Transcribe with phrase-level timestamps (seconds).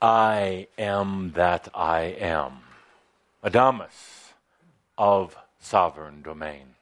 [0.00, 2.58] I am that I am.
[3.42, 4.32] Adamus
[4.98, 6.74] of sovereign domain.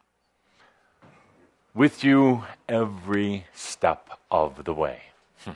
[1.75, 5.03] With you every step of the way.
[5.45, 5.51] Hmm.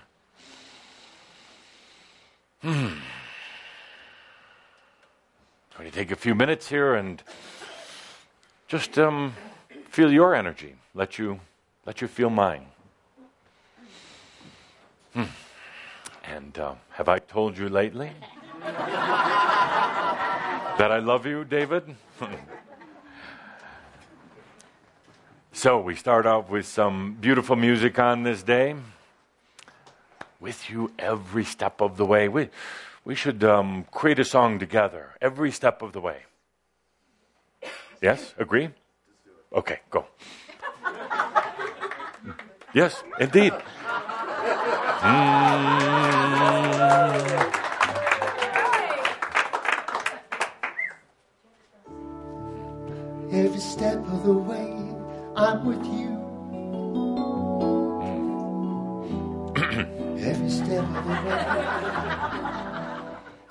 [2.61, 2.99] Hmm.
[5.83, 7.23] To take a few minutes here and
[8.67, 9.35] just um,
[9.89, 10.75] feel your energy.
[10.95, 11.41] Let you
[11.87, 12.67] let you feel mine.
[15.15, 15.25] Hmm.
[16.35, 18.11] And uh, have I told you lately
[18.63, 18.77] that
[20.93, 21.97] I love you, David?
[25.53, 28.75] so we start off with some beautiful music on this day.
[30.39, 32.29] With you every step of the way.
[32.29, 32.51] We,
[33.07, 36.25] we should um, create a song together every step of the way.
[38.03, 38.35] Yes?
[38.39, 38.69] Agree?
[39.53, 40.07] Okay, go.
[42.75, 43.55] yes, indeed.
[45.01, 45.39] Mm.
[53.31, 54.73] Every step of the way,
[55.37, 56.19] I'm with you.
[60.27, 61.37] Every step of the way.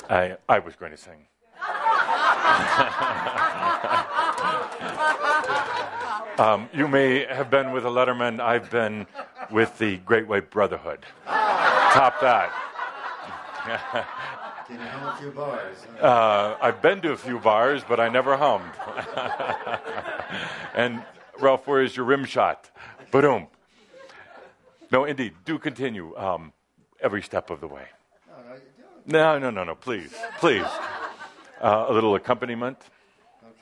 [0.09, 1.27] I, I was going to sing.
[6.37, 8.39] um, you may have been with a Letterman.
[8.39, 9.07] I've been
[9.51, 10.99] with the Great White Brotherhood.
[11.25, 12.51] Top that.
[14.67, 15.77] Can you hum a few bars?
[16.01, 18.71] Uh, I've been to a few bars, but I never hummed.
[20.75, 21.03] and
[21.39, 22.69] Ralph, where is your rim shot?
[23.11, 23.47] Boom.
[24.91, 26.53] No, indeed, do continue um,
[26.99, 27.85] every step of the way.
[29.05, 30.65] No, no, no, no, please, please.
[31.61, 32.77] Uh, a little accompaniment.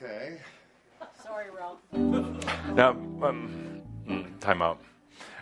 [0.02, 0.38] Okay.
[1.92, 2.90] Now,
[3.22, 4.80] um, mm, time out.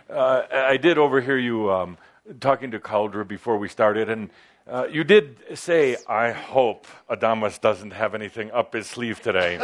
[0.09, 1.97] Uh, I did overhear you um,
[2.39, 4.29] talking to Cauldre before we started, and
[4.67, 9.57] uh, you did say, I hope Adamus doesn't have anything up his sleeve today.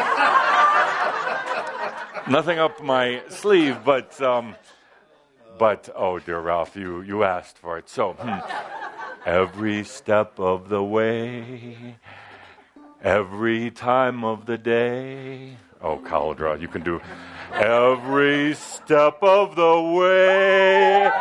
[2.30, 4.56] Nothing up my sleeve, but, um,
[5.58, 7.90] but oh, dear Ralph, you, you asked for it.
[7.90, 8.40] So, hmm.
[9.26, 11.98] every step of the way,
[13.02, 15.58] every time of the day.
[15.84, 17.02] Oh, Cauldre, you can do
[17.54, 21.06] every step of the way.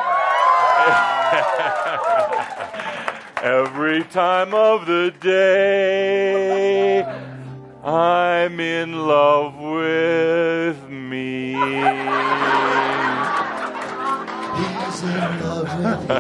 [3.42, 7.02] every time of the day.
[7.82, 11.54] I'm in love with me.
[11.54, 11.62] He's
[15.02, 16.10] in love with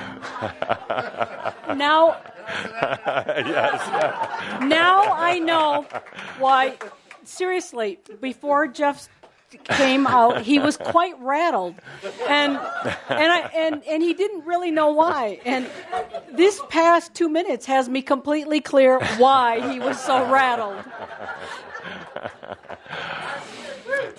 [0.00, 0.06] you.
[0.40, 1.76] Every step of the way.
[1.76, 2.20] Now,
[3.36, 4.62] yes.
[4.62, 5.86] now I know
[6.38, 6.76] why.
[7.24, 9.08] Seriously, before Jeff
[9.64, 11.74] came out, he was quite rattled,
[12.28, 12.56] and
[13.08, 15.40] and I and and he didn't really know why.
[15.44, 15.68] And
[16.32, 20.82] this past two minutes has me completely clear why he was so rattled.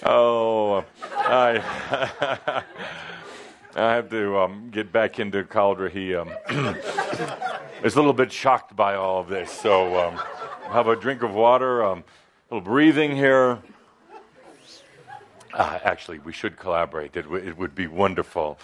[0.03, 0.83] Oh,
[1.13, 2.63] I,
[3.75, 5.89] I have to um, get back into Cauldre.
[5.89, 6.29] He um,
[7.83, 9.49] is a little bit shocked by all of this.
[9.49, 10.19] So, um,
[10.71, 11.99] have a drink of water, um,
[12.49, 13.59] a little breathing here.
[15.53, 17.15] Uh, actually, we should collaborate.
[17.15, 18.59] It, w- it would be wonderful.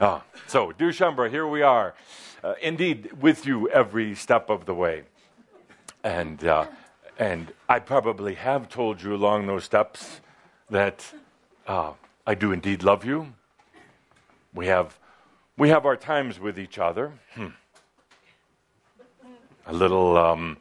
[0.00, 1.94] Ah, so, dear Shaumbra, here we are.
[2.42, 5.02] Uh, indeed, with you every step of the way.
[6.04, 6.66] And, uh,
[7.18, 10.20] and I probably have told you along those steps
[10.70, 11.12] that
[11.66, 11.92] uh,
[12.26, 13.32] I do indeed love you.
[14.54, 14.98] We have,
[15.56, 17.12] we have our times with each other.
[17.34, 17.48] Hmm.
[19.66, 20.58] A little, um,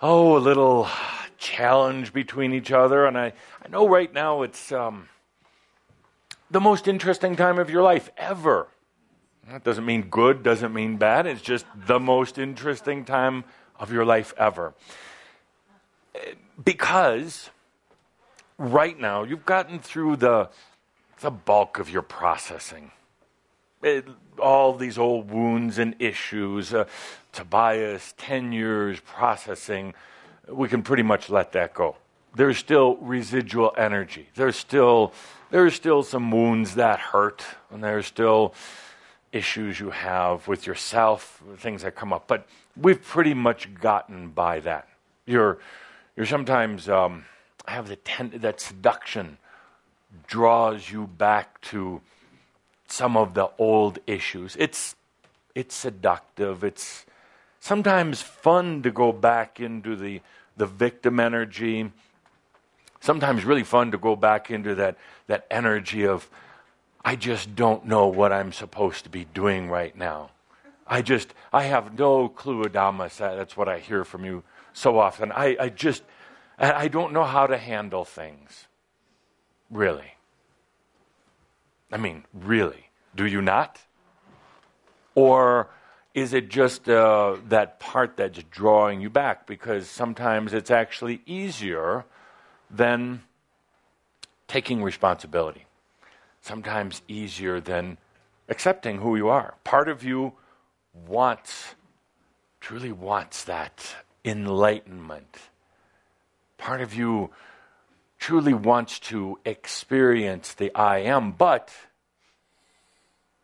[0.00, 0.88] oh, a little
[1.36, 3.06] challenge between each other.
[3.06, 3.32] And I,
[3.64, 5.08] I know right now it's um,
[6.50, 8.68] the most interesting time of your life ever.
[9.50, 11.26] That doesn't mean good, doesn't mean bad.
[11.26, 13.44] It's just the most interesting time
[13.78, 14.74] of your life ever.
[16.64, 17.50] Because
[18.58, 20.48] right now you've gotten through the,
[21.20, 22.90] the bulk of your processing.
[23.82, 24.06] It,
[24.38, 26.86] all these old wounds and issues, uh,
[27.32, 29.94] Tobias, 10 years processing,
[30.48, 31.96] we can pretty much let that go.
[32.34, 34.28] There's still residual energy.
[34.34, 35.12] There's still,
[35.50, 38.54] there's still some wounds that hurt, and there's still
[39.32, 42.26] issues you have with yourself, things that come up.
[42.26, 44.88] But we've pretty much gotten by that.
[45.26, 45.58] You're,
[46.16, 47.24] you're sometimes um,
[47.72, 49.38] have the ten- that seduction
[50.26, 52.00] draws you back to
[52.88, 54.56] some of the old issues.
[54.58, 54.96] It's
[55.54, 56.64] it's seductive.
[56.64, 57.06] It's
[57.60, 60.20] sometimes fun to go back into the
[60.56, 61.92] the victim energy
[63.00, 64.96] Sometimes really fun to go back into that,
[65.28, 66.28] that energy of,
[67.04, 70.30] I just don't know what I'm supposed to be doing right now.
[70.88, 73.18] I just, I have no clue, Adamus.
[73.18, 74.42] That's what I hear from you
[74.72, 75.30] so often.
[75.30, 76.02] I, I just,
[76.58, 78.66] I don't know how to handle things.
[79.70, 80.14] Really.
[81.92, 82.90] I mean, really.
[83.14, 83.80] Do you not?
[85.14, 85.68] Or
[86.14, 89.46] is it just uh, that part that's drawing you back?
[89.46, 92.04] Because sometimes it's actually easier
[92.70, 93.22] than
[94.48, 95.66] taking responsibility
[96.46, 97.98] sometimes easier than
[98.48, 99.54] accepting who you are.
[99.64, 100.32] Part of you
[100.94, 101.74] wants,
[102.60, 105.36] truly wants that enlightenment.
[106.58, 107.30] Part of you
[108.18, 111.70] truly wants to experience the I am, but,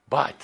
[0.08, 0.42] but,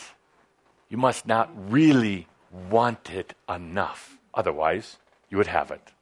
[0.88, 2.26] you must not really
[2.70, 4.18] want it enough.
[4.34, 4.98] Otherwise,
[5.30, 5.92] you would have it.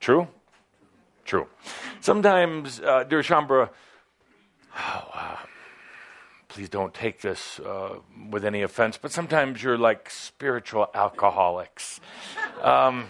[0.00, 0.28] True?
[1.24, 1.46] True.
[2.00, 3.68] Sometimes, uh, dear Shaumbra,
[4.76, 5.36] oh, uh,
[6.48, 7.96] please don't take this uh,
[8.30, 12.00] with any offense, but sometimes you're like spiritual alcoholics.
[12.60, 13.06] Um,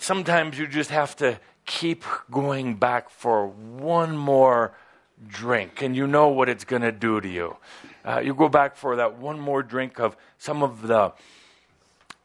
[0.00, 4.72] sometimes you just have to keep going back for one more
[5.28, 7.56] drink, and you know what it's going to do to you.
[8.04, 11.12] Uh, you go back for that one more drink of some of the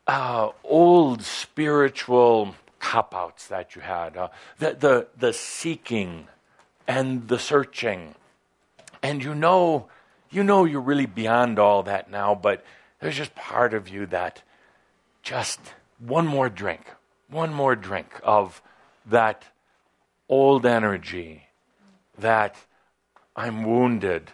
[0.08, 4.30] uh, old spiritual cop outs that you had, uh,
[4.60, 6.28] the, the, the seeking
[6.88, 8.16] and the searching.
[9.02, 9.88] And you know,
[10.30, 12.64] you know you're really beyond all that now, but
[13.00, 14.44] there's just part of you that
[15.24, 15.60] just
[16.00, 16.86] one more drink,
[17.36, 18.62] one more drink of
[19.06, 19.44] that
[20.30, 21.44] old energy,
[22.18, 22.56] that
[23.36, 24.32] I'm wounded,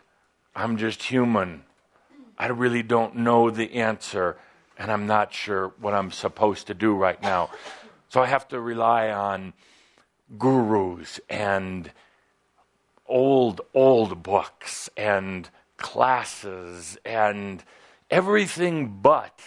[0.55, 1.63] I'm just human,
[2.37, 4.37] I really don't know the answer,
[4.77, 7.49] and I'm not sure what I'm supposed to do right now.
[8.09, 9.53] So I have to rely on
[10.37, 11.91] gurus and
[13.07, 17.63] old, old books and classes and
[18.11, 19.39] everything but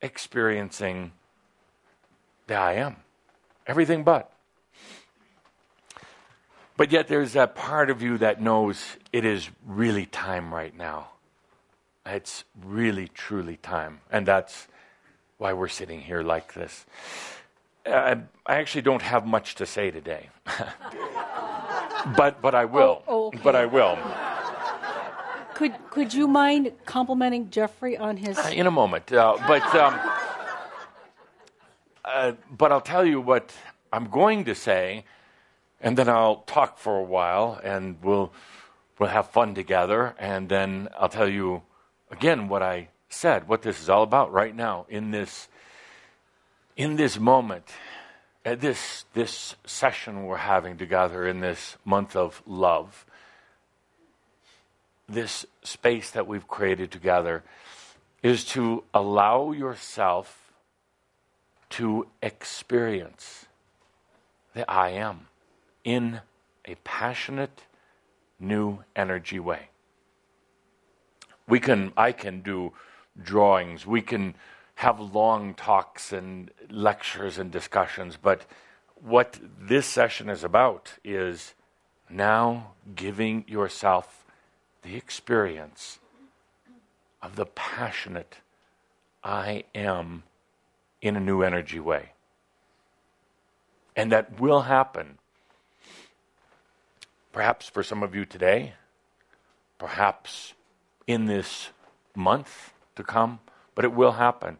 [0.00, 1.12] experiencing
[2.46, 2.96] the I am.
[3.66, 4.30] Everything but.
[6.76, 11.08] But yet there's that part of you that knows it is really time right now.
[12.04, 14.00] It's really, truly time.
[14.10, 14.66] And that's
[15.38, 16.84] why we're sitting here like this.
[17.86, 20.30] Uh, I actually don't have much to say today.
[22.16, 23.02] but but I will.
[23.06, 23.38] Oh, okay.
[23.42, 23.98] But I will.
[25.54, 28.38] Could could you mind complimenting Jeffrey on his?
[28.38, 29.98] Uh, in a moment, uh, but um,
[32.04, 33.52] uh, but I'll tell you what
[33.92, 35.04] I'm going to say,
[35.80, 38.32] and then I'll talk for a while, and we'll
[38.98, 41.62] we'll have fun together, and then I'll tell you
[42.10, 45.48] again what I said, what this is all about right now in this
[46.76, 47.68] in this moment
[48.44, 53.06] at this, this session we're having together in this month of love,
[55.08, 57.42] this space that we've created together,
[58.22, 60.43] is to allow yourself
[61.70, 63.46] to experience
[64.54, 65.28] the I am
[65.82, 66.20] in
[66.64, 67.62] a passionate,
[68.40, 69.68] new energy way.
[71.46, 72.72] We can, I can do
[73.22, 73.86] drawings.
[73.86, 74.34] We can
[74.76, 78.44] have long talks and lectures and discussions, but
[79.00, 81.54] what this session is about is
[82.08, 84.24] now giving yourself
[84.82, 85.98] the experience
[87.22, 88.38] of the passionate
[89.22, 90.24] I am
[91.04, 92.12] in a new energy way.
[93.94, 95.18] And that will happen.
[97.30, 98.72] Perhaps for some of you today,
[99.78, 100.54] perhaps
[101.06, 101.68] in this
[102.16, 103.38] month to come,
[103.74, 104.56] but it will happen.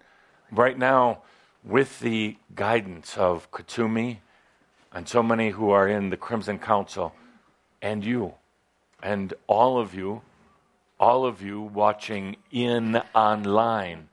[0.52, 1.22] Right now,
[1.64, 4.18] with the guidance of Kuthumi
[4.92, 7.14] and so many who are in the Crimson Council,
[7.80, 8.34] and you,
[9.02, 10.20] and all of you,
[11.00, 14.08] all of you watching in online,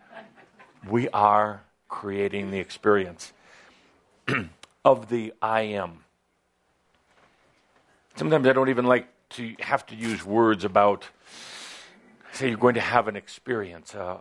[0.90, 3.34] we are creating the experience
[4.86, 6.00] of the I am.
[8.16, 11.08] Sometimes I don't even like to have to use words about
[12.32, 14.18] say you're going to have an experience uh,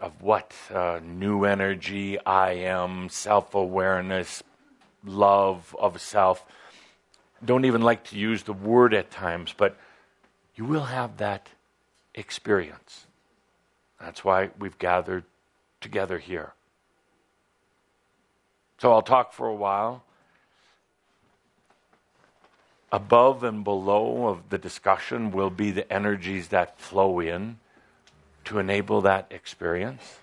[0.00, 4.42] of what uh, new energy, I am, self awareness,
[5.02, 6.44] love of self.
[7.44, 9.76] Don't even like to use the word at times, but
[10.54, 11.48] you will have that
[12.14, 13.06] experience.
[13.98, 15.24] That's why we've gathered
[15.80, 16.52] together here.
[18.78, 20.04] So I'll talk for a while.
[22.92, 27.58] Above and below of the discussion will be the energies that flow in
[28.44, 30.18] to enable that experience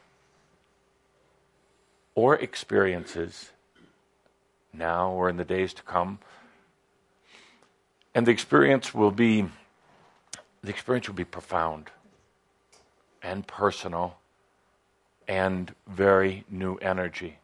[2.15, 3.51] or experiences
[4.73, 6.19] now or in the days to come.
[8.13, 9.47] And the experience will be
[10.63, 11.89] the experience will be profound
[13.23, 14.17] and personal
[15.27, 17.40] and very new energy.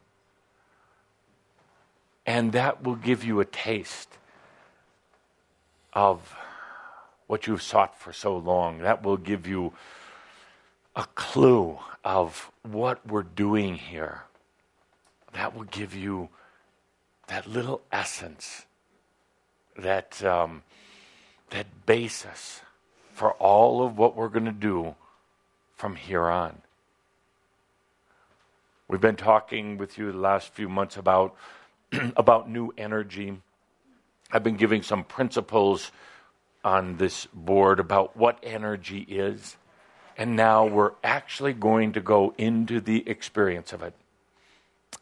[2.28, 4.18] And that will give you a taste
[5.94, 6.36] of
[7.26, 8.80] what you've sought for so long.
[8.80, 9.72] That will give you
[10.94, 14.24] a clue of what we're doing here.
[15.32, 16.28] That will give you
[17.28, 18.66] that little essence,
[19.78, 20.64] that, um,
[21.48, 22.60] that basis
[23.14, 24.96] for all of what we're going to do
[25.76, 26.60] from here on.
[28.86, 31.34] We've been talking with you the last few months about,
[32.16, 33.40] about new energy.
[34.30, 35.90] I've been giving some principles
[36.64, 39.56] on this board about what energy is.
[40.16, 43.94] And now we're actually going to go into the experience of it.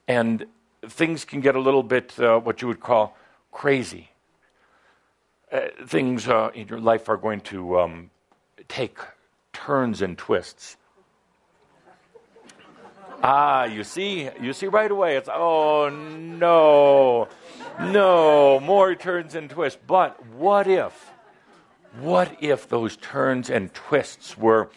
[0.06, 0.46] And
[0.86, 3.16] things can get a little bit uh, what you would call
[3.50, 4.10] crazy.
[5.50, 8.10] Uh, things uh, in your life are going to um,
[8.68, 8.98] take
[9.52, 10.76] turns and twists.
[13.22, 15.16] Ah, you see, you see right away.
[15.16, 17.28] It's oh no,
[17.80, 19.78] no more turns and twists.
[19.86, 21.10] But what if,
[22.00, 24.70] what if those turns and twists were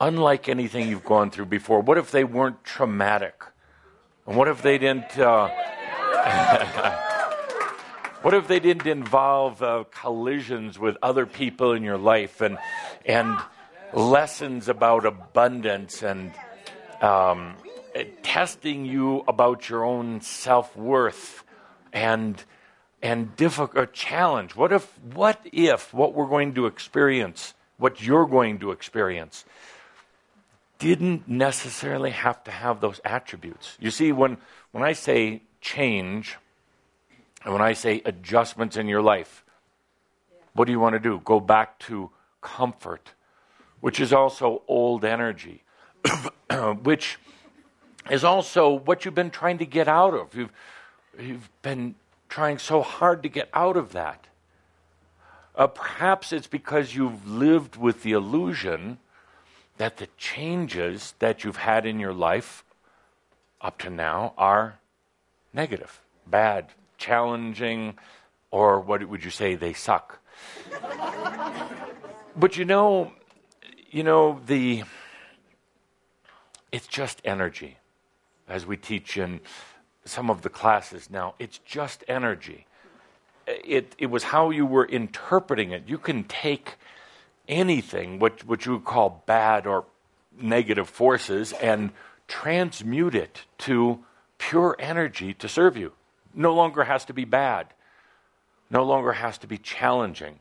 [0.00, 1.80] unlike anything you've gone through before?
[1.80, 3.44] What if they weren't traumatic?
[4.26, 5.18] And what if they didn't?
[5.18, 5.48] Uh,
[8.22, 12.58] what if they didn't involve uh, collisions with other people in your life and
[13.06, 13.38] and
[13.92, 16.32] lessons about abundance and
[17.02, 17.56] um,
[18.22, 21.44] testing you about your own self worth
[21.92, 22.42] and
[23.02, 24.56] and difficult challenge?
[24.56, 29.44] What if what if what we're going to experience, what you're going to experience,
[30.82, 33.76] didn't necessarily have to have those attributes.
[33.78, 34.36] You see, when,
[34.72, 36.36] when I say change,
[37.44, 39.44] and when I say adjustments in your life,
[40.54, 41.20] what do you want to do?
[41.24, 43.12] Go back to comfort,
[43.80, 45.62] which is also old energy,
[46.82, 47.18] which
[48.10, 50.34] is also what you've been trying to get out of.
[50.34, 50.52] You've,
[51.18, 51.94] you've been
[52.28, 54.26] trying so hard to get out of that.
[55.54, 58.98] Uh, perhaps it's because you've lived with the illusion
[59.76, 62.64] that the changes that you've had in your life
[63.60, 64.78] up to now are
[65.52, 66.66] negative, bad,
[66.98, 67.98] challenging,
[68.50, 70.18] or what would you say they suck?
[72.36, 73.12] but you know,
[73.90, 74.84] you know the
[76.72, 77.78] it's just energy
[78.48, 79.40] as we teach in
[80.04, 82.66] some of the classes now it's just energy
[83.46, 86.76] it, it was how you were interpreting it you can take
[87.48, 89.84] anything, what, what you would call bad or
[90.40, 91.90] negative forces, and
[92.28, 93.98] transmute it to
[94.38, 95.92] pure energy to serve you.
[96.34, 97.68] No longer has to be bad,
[98.70, 100.40] no longer has to be challenging.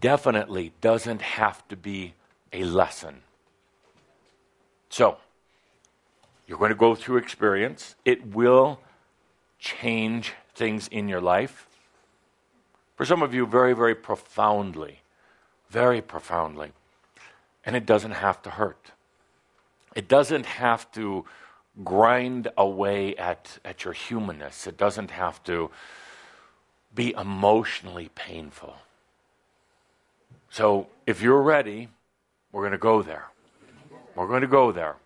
[0.00, 2.14] Definitely doesn't have to be
[2.52, 3.22] a lesson.
[4.88, 5.18] So,
[6.46, 7.94] you're going to go through experience.
[8.04, 8.80] It will
[9.58, 11.68] change things in your life.
[12.96, 15.00] For some of you, very, very profoundly.
[15.70, 16.72] Very profoundly.
[17.64, 18.92] And it doesn't have to hurt.
[19.94, 21.24] It doesn't have to
[21.84, 24.66] grind away at, at your humanness.
[24.66, 25.70] It doesn't have to
[26.94, 28.76] be emotionally painful.
[30.50, 31.88] So if you're ready,
[32.52, 33.26] we're going to go there.
[34.18, 34.96] We're going to go there.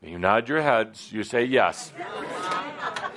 [0.00, 1.92] You nod your heads, you say yes.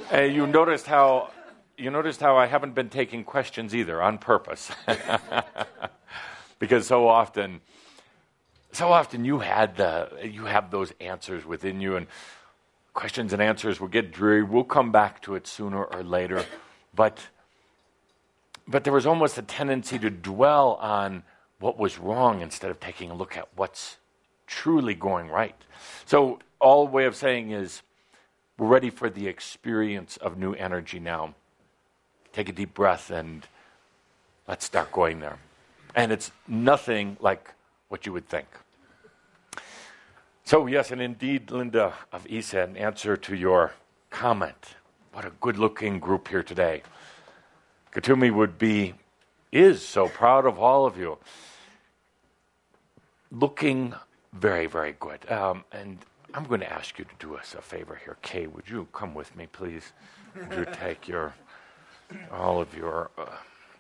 [0.10, 1.30] and you noticed how
[1.78, 4.72] you noticed how I haven't been taking questions either on purpose.
[6.60, 7.62] because so often
[8.72, 12.08] so often you had the you have those answers within you and
[12.96, 14.42] questions and answers will get dreary.
[14.42, 16.44] We'll come back to it sooner or later.
[16.96, 17.20] But
[18.68, 21.22] but there was almost a tendency to dwell on
[21.60, 23.98] what was wrong instead of taking a look at what's
[24.54, 25.56] truly going right.
[26.06, 27.82] So all way of saying is
[28.58, 31.34] we're ready for the experience of new energy now
[32.34, 33.48] take a deep breath and
[34.48, 35.38] let's start going there.
[35.96, 37.54] And it's nothing like
[37.88, 38.48] what you would think.
[40.44, 43.72] So, yes, and indeed, Linda of Eesa, in answer to your
[44.10, 44.76] comment,
[45.14, 46.82] what a good looking group here today.
[47.94, 48.96] Kuthumi would be,
[49.52, 51.18] is so proud of all of you.
[53.32, 53.94] Looking
[54.34, 55.30] very, very good.
[55.32, 56.00] Um, and
[56.34, 58.18] I'm going to ask you to do us a favor here.
[58.22, 59.94] Kay, would you come with me, please?
[60.36, 61.34] Would you take your
[62.32, 63.26] all of your uh,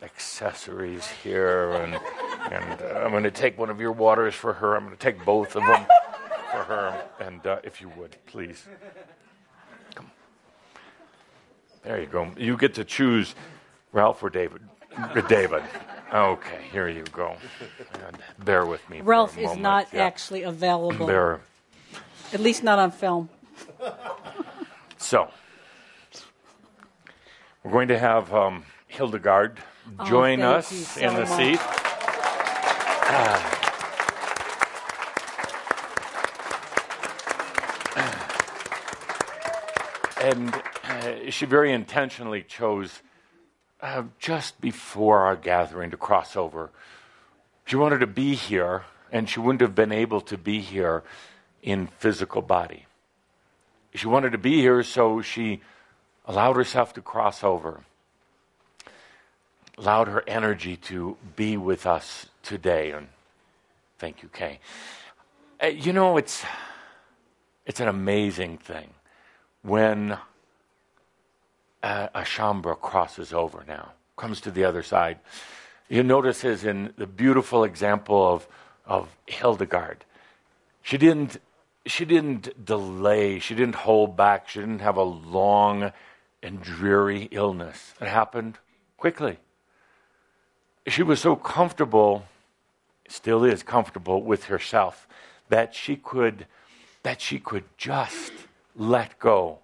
[0.01, 1.95] accessories here, and,
[2.51, 4.75] and uh, I'm going to take one of your waters for her.
[4.75, 5.85] I'm going to take both of them
[6.51, 8.65] for her, and uh, if you would, please.
[9.95, 10.11] Come.
[11.83, 12.31] There you go.
[12.37, 13.35] You get to choose
[13.91, 14.61] Ralph or David.
[15.27, 15.63] David.
[16.13, 17.35] Okay, here you go.
[18.05, 19.01] And bear with me.
[19.01, 20.03] Ralph is not Yeah.
[20.05, 21.39] actually available, Bear.
[22.31, 23.29] at least not on film.
[24.97, 25.29] So,
[27.63, 29.59] we're going to have um, Hildegard
[29.99, 31.37] Oh, join thank us so in the much.
[31.37, 31.59] seat.
[40.21, 40.53] And
[40.85, 43.01] uh, she very intentionally chose
[43.83, 46.71] uh, just before our gathering to cross over.
[47.65, 51.03] She wanted to be here, and she wouldn't have been able to be here
[51.61, 52.85] in physical body.
[53.93, 55.59] She wanted to be here, so she
[56.25, 57.81] allowed herself to cross over,
[59.77, 62.91] allowed her energy to be with us today.
[62.91, 63.09] And
[63.99, 64.59] thank you, Kay.
[65.61, 66.43] Uh, you know, it's
[67.65, 68.91] it's an amazing thing
[69.61, 70.17] when
[71.83, 75.19] uh, a Shaumbra crosses over now, comes to the other side.
[75.89, 78.47] You notice as in the beautiful example of
[78.85, 80.05] of Hildegard.
[80.81, 81.37] She didn't
[81.85, 85.91] she didn't delay, she didn't hold back, she didn't have a long
[86.41, 87.93] and dreary illness.
[88.01, 88.57] It happened
[88.97, 89.37] quickly.
[90.87, 92.25] She was so comfortable,
[93.07, 95.07] still is comfortable with herself,
[95.49, 96.47] that she could
[97.03, 98.31] that she could just
[98.75, 99.59] let go.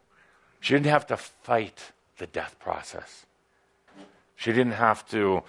[0.60, 3.26] She didn't have to fight the death process.
[4.36, 5.44] She didn't have to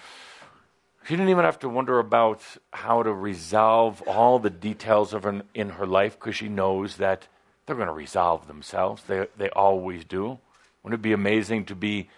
[1.07, 5.43] she didn't even have to wonder about how to resolve all the details of her,
[5.55, 7.27] in her life because she knows that
[7.65, 9.03] they're going to resolve themselves.
[9.05, 10.39] They, they always do.
[10.83, 12.09] Wouldn't it be amazing to be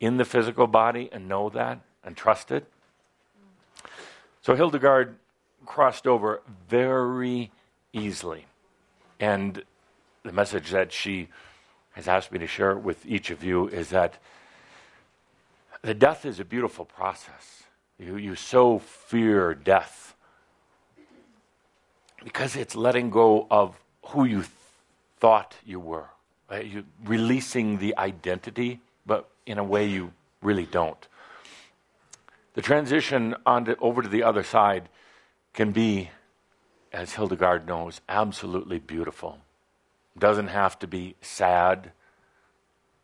[0.00, 2.66] in the physical body and know that and trust it?
[4.42, 5.16] So Hildegard
[5.64, 7.50] crossed over very
[7.92, 8.46] easily.
[9.18, 9.62] And
[10.22, 11.28] the message that she
[11.96, 14.18] has asked me to share with each of you is that
[15.80, 17.62] the death is a beautiful process.
[17.98, 20.14] You, you so fear death
[22.22, 24.50] because it's letting go of who you th-
[25.18, 26.04] thought you were.
[26.50, 26.66] Right?
[26.66, 31.08] You releasing the identity, but in a way you really don't.
[32.52, 34.90] The transition on to, over to the other side
[35.54, 36.10] can be,
[36.92, 39.38] as Hildegard knows, absolutely beautiful.
[40.18, 41.92] Doesn't have to be sad,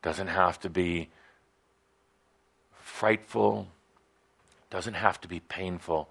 [0.03, 1.11] doesn't have to be
[2.73, 3.69] frightful,
[4.71, 6.09] doesn't have to be painful.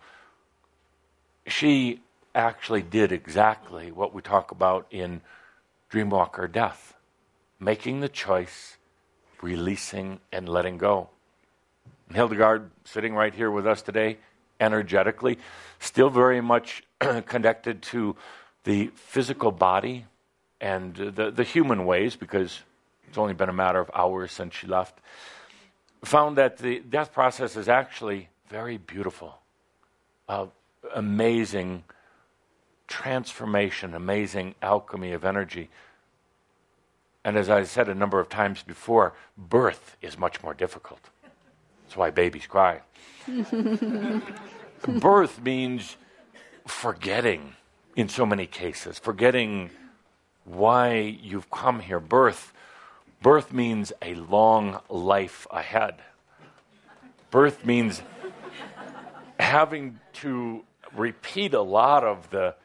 [1.48, 2.02] She
[2.36, 5.22] actually did exactly what we talk about in
[5.92, 6.94] Dreamwalker Death
[7.62, 8.78] making the choice,
[9.42, 11.10] releasing, and letting go.
[12.12, 14.18] Hildegard, sitting right here with us today,
[14.60, 15.38] energetically,
[15.80, 16.84] still very much
[17.28, 18.16] connected to
[18.64, 20.06] the physical body
[20.62, 22.62] and the, the human ways, because
[23.08, 25.00] it's only been a matter of hours since she left,
[26.06, 29.40] found that the death process is actually very beautiful,
[30.30, 30.46] uh,
[30.96, 31.84] amazing
[32.88, 35.70] transformation, amazing alchemy of energy.
[37.26, 41.10] And as I said a number of times before, birth is much more difficult.
[41.84, 42.82] That's why babies cry.
[44.88, 45.98] birth means
[46.68, 47.56] forgetting
[47.96, 49.72] in so many cases, forgetting
[50.46, 52.00] why you've come here.
[52.00, 52.54] Birth,
[53.22, 55.96] birth means a long life ahead.
[57.30, 58.02] Birth means
[59.40, 60.64] having to
[60.96, 62.56] repeat a lot of the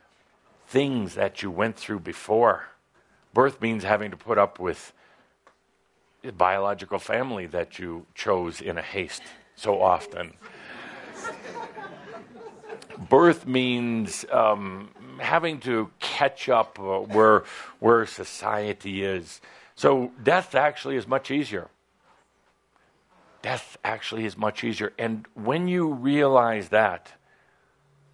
[0.67, 2.67] things that you went through before.
[3.33, 4.93] Birth means having to put up with
[6.25, 9.23] a biological family that you chose in a haste
[9.55, 10.35] so often.
[12.99, 17.45] Birth means um, having to catch up uh, where
[17.79, 19.41] where society is.
[19.75, 21.69] So death actually is much easier.
[23.43, 27.13] Death actually is much easier, and when you realize that,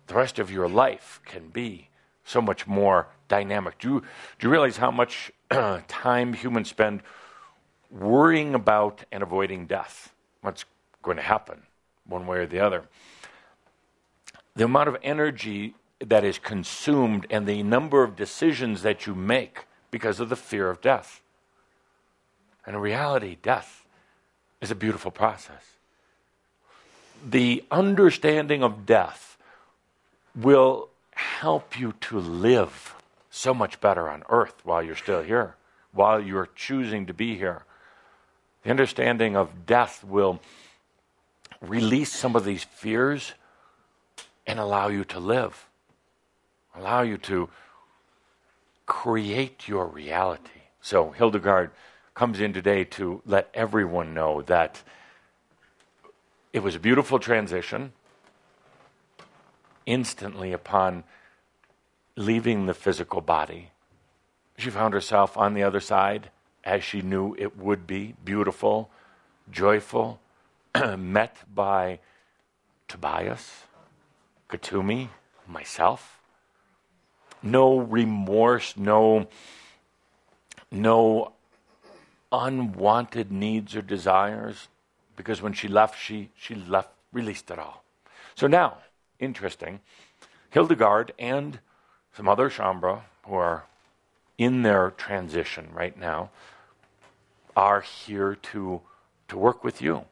[0.09, 1.89] the rest of your life can be
[2.25, 3.79] so much more dynamic.
[3.79, 5.33] Do you, do you realize how much
[5.89, 7.03] time humans spend
[7.91, 10.13] worrying about and avoiding death?
[10.43, 10.65] What's
[11.03, 11.63] going to happen,
[12.07, 12.85] one way or the other?
[14.55, 19.67] The amount of energy that is consumed and the number of decisions that you make
[19.91, 21.21] because of the fear of death.
[22.67, 23.85] And in reality, death
[24.61, 25.63] is a beautiful process.
[27.29, 29.37] The understanding of death
[30.35, 32.95] will help you to live
[33.31, 35.55] so much better on earth while you're still here,
[35.93, 37.63] while you're choosing to be here.
[38.65, 40.41] The understanding of death will
[41.61, 43.35] release some of these fears
[44.47, 45.67] and allow you to live,
[46.75, 47.49] allow you to
[48.87, 50.63] create your reality.
[50.81, 51.71] So, Hildegard,
[52.15, 54.83] comes in today to let everyone know that
[56.53, 57.93] it was a beautiful transition.
[59.87, 61.05] Instantly upon
[62.17, 63.71] leaving the physical body,
[64.59, 66.31] she found herself on the other side
[66.63, 68.91] as she knew it would be beautiful,
[69.51, 70.21] joyful,
[70.97, 71.99] met by
[72.87, 73.65] Tobias,
[74.53, 75.09] Kuthumi,
[75.49, 76.21] myself.
[77.43, 79.27] No remorse, no,
[80.71, 81.33] no
[82.31, 84.69] unwanted needs or desires,
[85.17, 87.83] because when she left, she, she left, released it all.
[88.35, 88.77] So now,
[89.19, 89.81] interesting,
[90.51, 91.59] Hildegard and
[92.15, 93.65] some other Shaumbra who are
[94.37, 96.31] in their transition right now
[97.57, 98.83] are here to,
[99.29, 100.05] to work with you.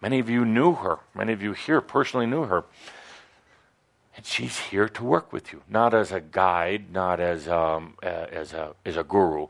[0.00, 0.98] Many of you knew her.
[1.14, 2.64] Many of you here personally knew her.
[4.16, 8.26] And she's here to work with you, not as a guide, not as, um, uh,
[8.30, 9.46] as, a, as a guru,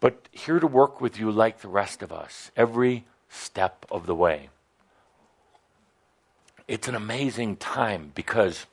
[0.00, 4.14] but here to work with you like the rest of us, every step of the
[4.14, 4.48] way.
[6.66, 8.66] It's an amazing time because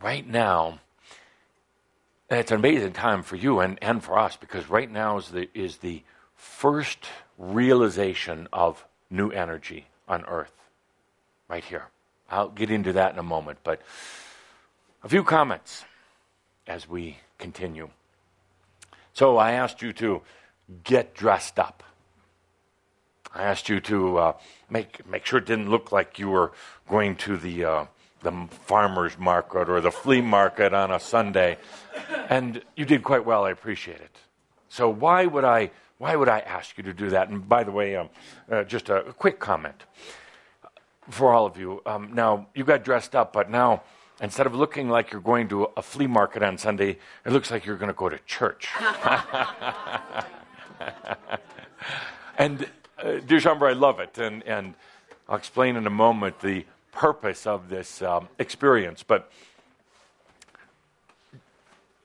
[0.00, 0.80] right now,
[2.30, 5.48] it's an amazing time for you and, and for us because right now is the,
[5.54, 6.02] is the
[6.34, 7.06] first
[7.38, 10.52] realization of new energy on Earth.
[11.48, 11.88] Right here.
[12.30, 13.80] I'll get into that in a moment, but
[15.02, 15.84] a few comments
[16.66, 17.90] as we continue.
[19.12, 20.22] So I asked you to
[20.82, 21.82] get dressed up.
[23.34, 24.32] I asked you to uh,
[24.70, 26.52] make make sure it didn't look like you were
[26.88, 27.84] going to the uh,
[28.22, 31.58] the farmers market or the flea market on a Sunday,
[32.28, 33.44] and you did quite well.
[33.44, 34.16] I appreciate it.
[34.68, 37.28] So why would I why would I ask you to do that?
[37.28, 38.08] And by the way, um,
[38.50, 39.84] uh, just a, a, quick comment
[41.10, 41.82] for all of you.
[41.86, 43.82] Um, now you got dressed up, but now
[44.20, 47.66] instead of looking like you're going to a flea market on Sunday, it looks like
[47.66, 48.68] you're going to go to church.
[52.38, 54.74] and uh, dear Shaumbra, I love it, and and
[55.28, 59.02] I'll explain in a moment the purpose of this um, experience.
[59.02, 59.30] But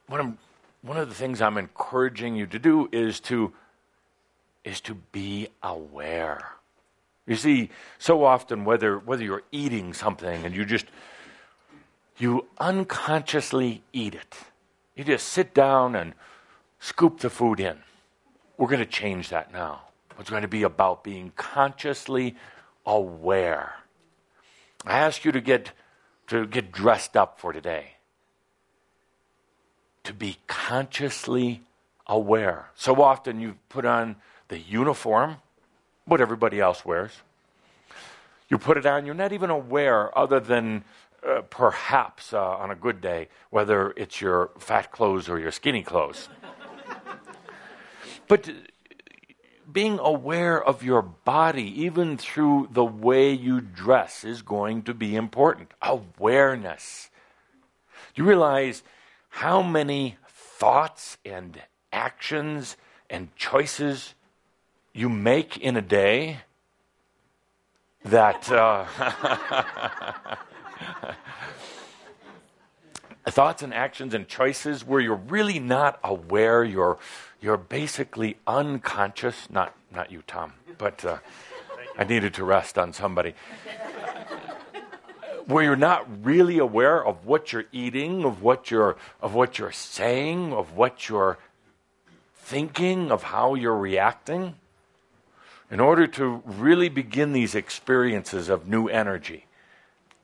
[0.07, 3.53] one of the things I'm encouraging you to do is to
[4.63, 6.51] is to be aware.
[7.31, 10.85] You see, so often whether whether you're eating something and you just
[12.17, 14.35] you unconsciously eat it.
[14.97, 16.13] You just sit down and
[16.81, 17.77] scoop the food in.
[18.57, 19.83] We're going to change that now.
[20.19, 22.35] It's going to be about being consciously
[22.85, 23.75] aware.
[24.85, 25.71] I ask you to get
[26.27, 27.93] to get dressed up for today.
[30.03, 31.61] To be consciously
[32.07, 32.71] aware.
[32.75, 34.17] So often you put on
[34.49, 35.37] the uniform,
[36.05, 37.11] what everybody else wears.
[38.49, 40.83] You put it on, you're not even aware, other than
[41.25, 45.83] uh, perhaps uh, on a good day, whether it's your fat clothes or your skinny
[45.83, 46.27] clothes.
[48.27, 48.49] but
[49.71, 55.15] being aware of your body, even through the way you dress, is going to be
[55.15, 55.71] important.
[55.81, 57.09] Awareness.
[58.13, 58.83] Do You realize
[59.29, 61.61] how many thoughts and
[61.93, 62.75] actions
[63.09, 64.13] and choices
[64.93, 66.39] you make in a day
[68.03, 68.85] that uh,
[73.27, 76.97] thoughts and actions and choices where you're really not aware you're
[77.39, 81.17] you're basically unconscious not not you tom but uh,
[81.97, 83.33] i needed to rest on somebody.
[85.45, 89.71] Where you're not really aware of what you're eating of what you're of what you're
[89.71, 91.37] saying of what you're
[92.35, 94.55] thinking of how you're reacting
[95.71, 99.45] in order to really begin these experiences of new energy,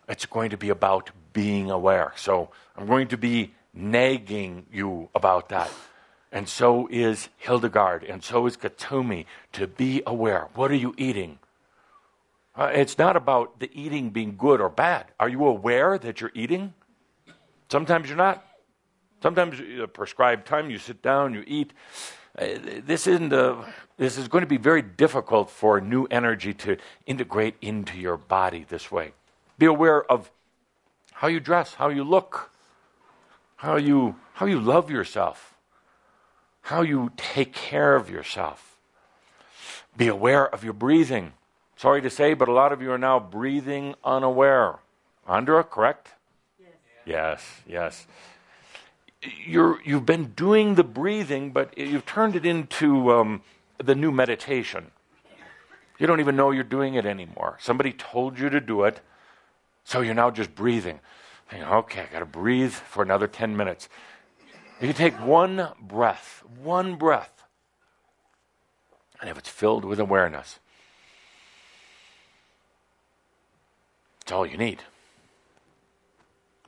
[0.10, 2.12] it's going to be about being aware.
[2.18, 5.72] So I'm going to be nagging you about that.
[6.34, 10.50] And so is Hildegard, and so is Kuthumi, to be aware.
[10.56, 11.40] What are you eating?
[12.54, 15.06] Uh, it's not about the eating being good or bad.
[15.18, 16.74] Are you aware that you're eating?
[17.70, 18.46] Sometimes you're not.
[19.24, 21.72] Sometimes, a prescribed time, you sit down, you eat.
[22.38, 22.46] Uh,
[22.86, 23.66] this isn't a,
[23.98, 28.66] this is going to be very difficult for new energy to integrate into your body
[28.70, 29.12] this way.
[29.58, 30.30] Be aware of
[31.14, 32.52] how you dress, how you look,
[33.58, 35.56] how you how you love yourself,
[36.62, 38.78] how you take care of yourself.
[39.96, 41.34] Be aware of your breathing.
[41.76, 44.76] Sorry to say, but a lot of you are now breathing unaware.
[45.28, 46.10] Andra, correct?
[46.60, 46.70] Yes.
[47.06, 48.08] Yes, yes
[49.46, 53.42] you're, you've been doing the breathing, but you've turned it into um,
[53.78, 54.92] the new meditation.
[56.00, 57.58] You don't even know you're doing it anymore.
[57.60, 59.02] Somebody told you to do it,
[59.84, 61.00] so you're now just breathing.
[61.50, 63.90] Thinking, okay, I got to breathe for another 10 minutes.
[64.80, 67.44] You take one breath, one breath,
[69.20, 70.60] and if it's filled with awareness,
[74.22, 74.84] it's all you need.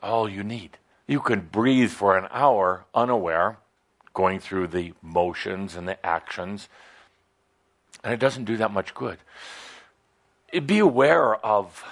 [0.01, 0.77] All you need.
[1.09, 3.57] You can breathe for an hour unaware,
[4.13, 6.69] going through the motions and the actions,
[8.03, 9.17] and it doesn't do that much good.
[10.67, 11.83] Be aware of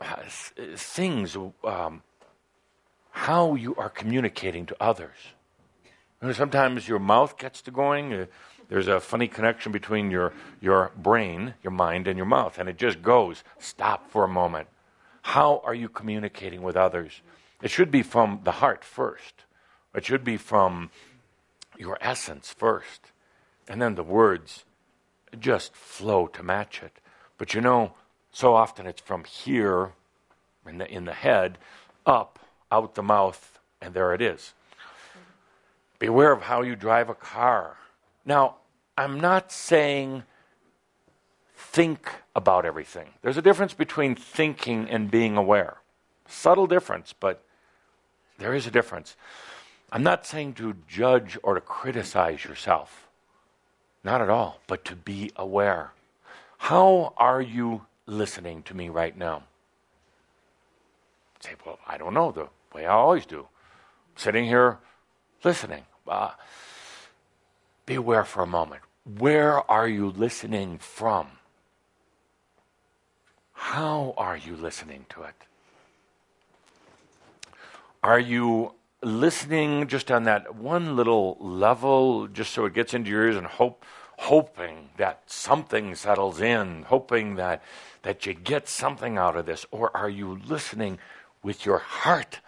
[0.00, 0.16] uh,
[0.74, 2.02] things, um,
[3.12, 5.16] how you are communicating to others.
[6.20, 8.12] You know, sometimes your mouth gets to going.
[8.12, 8.26] Uh,
[8.68, 12.78] there's a funny connection between your, your brain, your mind, and your mouth, and it
[12.78, 13.44] just goes.
[13.60, 14.66] Stop for a moment.
[15.22, 17.20] How are you communicating with others?
[17.64, 19.44] It should be from the heart first.
[19.94, 20.90] It should be from
[21.78, 23.10] your essence first.
[23.66, 24.64] And then the words
[25.40, 26.98] just flow to match it.
[27.38, 27.94] But you know,
[28.30, 29.92] so often it's from here
[30.68, 31.56] in the, in the head
[32.04, 32.38] up,
[32.70, 34.52] out the mouth, and there it is.
[35.98, 37.78] Beware of how you drive a car.
[38.26, 38.56] Now,
[38.98, 40.24] I'm not saying
[41.56, 43.08] think about everything.
[43.22, 45.78] There's a difference between thinking and being aware.
[46.28, 47.42] Subtle difference, but
[48.38, 49.16] there is a difference.
[49.92, 53.06] I'm not saying to judge or to criticize yourself.
[54.02, 55.92] Not at all, but to be aware.
[56.58, 59.44] How are you listening to me right now?
[61.40, 63.46] Say, well, I don't know, the way I always do.
[64.16, 64.78] Sitting here
[65.42, 65.84] listening.
[66.06, 66.30] Uh,
[67.86, 68.82] be aware for a moment.
[69.18, 71.26] Where are you listening from?
[73.52, 75.34] How are you listening to it?
[78.04, 83.24] Are you listening just on that one little level, just so it gets into your
[83.24, 83.82] ears and hope,
[84.18, 87.62] hoping that something settles in, hoping that,
[88.02, 89.64] that you get something out of this?
[89.70, 90.98] Or are you listening
[91.42, 92.40] with your heart,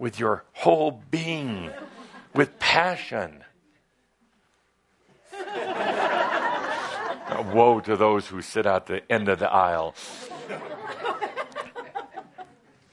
[0.00, 1.70] with your whole being,
[2.34, 3.44] with passion?
[7.54, 9.94] Woe to those who sit at the end of the aisle.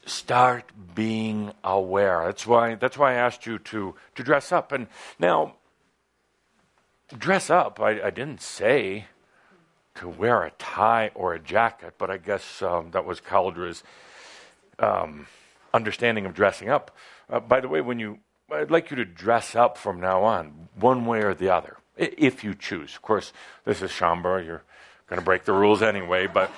[0.08, 2.24] Start being aware.
[2.24, 4.72] That's why, that's why I asked you to, to dress up.
[4.72, 4.86] And
[5.18, 5.56] now,
[7.16, 9.04] dress up, I, I didn't say
[9.96, 13.82] to wear a tie or a jacket, but I guess um, that was Cauldre's
[14.78, 15.26] um,
[15.74, 16.96] understanding of dressing up.
[17.28, 20.68] Uh, by the way, when you, I'd like you to dress up from now on,
[20.74, 22.94] one way or the other if you choose.
[22.94, 23.32] Of course,
[23.64, 24.44] this is Shaumbra.
[24.44, 24.62] You're
[25.08, 26.50] going to break the rules anyway, but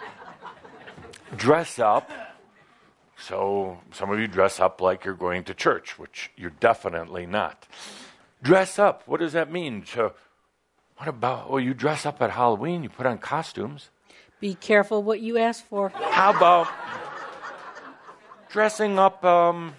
[1.36, 2.10] dress up.
[3.20, 7.66] So some of you dress up like you're going to church, which you're definitely not.
[8.42, 9.02] Dress up.
[9.06, 9.84] What does that mean?
[9.84, 10.14] So,
[10.96, 11.50] what about?
[11.50, 12.82] Well, you dress up at Halloween.
[12.82, 13.90] You put on costumes.
[14.40, 15.90] Be careful what you ask for.
[15.90, 16.68] How about
[18.48, 19.24] dressing up?
[19.24, 19.74] Um,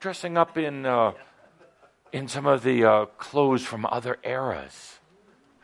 [0.00, 0.86] dressing up in.
[0.86, 1.12] Uh,
[2.12, 4.98] in some of the uh, clothes from other eras.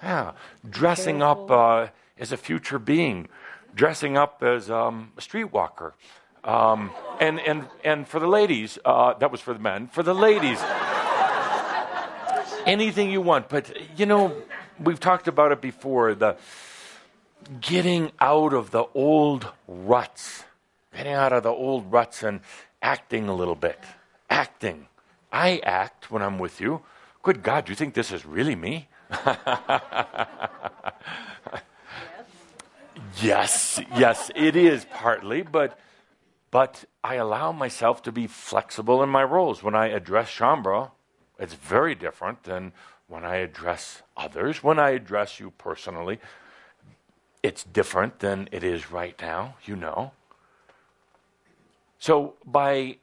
[0.02, 0.32] Yeah,
[0.68, 1.87] dressing up uh,
[2.18, 3.28] as a future being,
[3.74, 5.92] dressing up as um, a streetwalker.
[6.44, 9.87] Um, and, and, and for the ladies, uh, that was for the men.
[9.88, 10.61] For the ladies,
[12.66, 13.48] anything you want.
[13.48, 14.35] But, you know,
[14.81, 16.37] we've talked about it before the
[17.61, 20.44] getting out of the old ruts,
[20.94, 22.40] getting out of the old ruts and
[22.81, 23.78] acting a little bit.
[24.31, 24.87] Acting.
[25.33, 26.83] I act when I'm with you.
[27.22, 28.88] Good God, do you think this is really me?
[33.20, 35.78] yes, yes, it is partly, but
[36.53, 39.65] but I allow myself to be flexible in my roles.
[39.65, 40.93] When I address Shaumbra,
[41.38, 42.73] it's very different than
[43.09, 44.62] when I address others.
[44.62, 46.21] When I address you personally,
[47.43, 50.12] it's different than it is right now, you know.
[51.99, 52.99] So by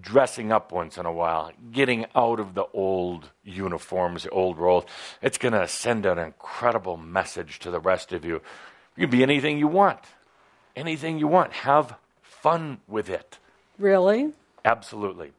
[0.00, 4.84] dressing up once in a while, getting out of the old uniforms, the old roles.
[5.22, 8.40] It's going to send an incredible message to the rest of you.
[8.96, 10.00] You can be anything you want.
[10.74, 11.52] Anything you want.
[11.52, 11.96] Have
[12.48, 13.38] fun with it.
[13.78, 14.32] Really?
[14.64, 15.32] Absolutely.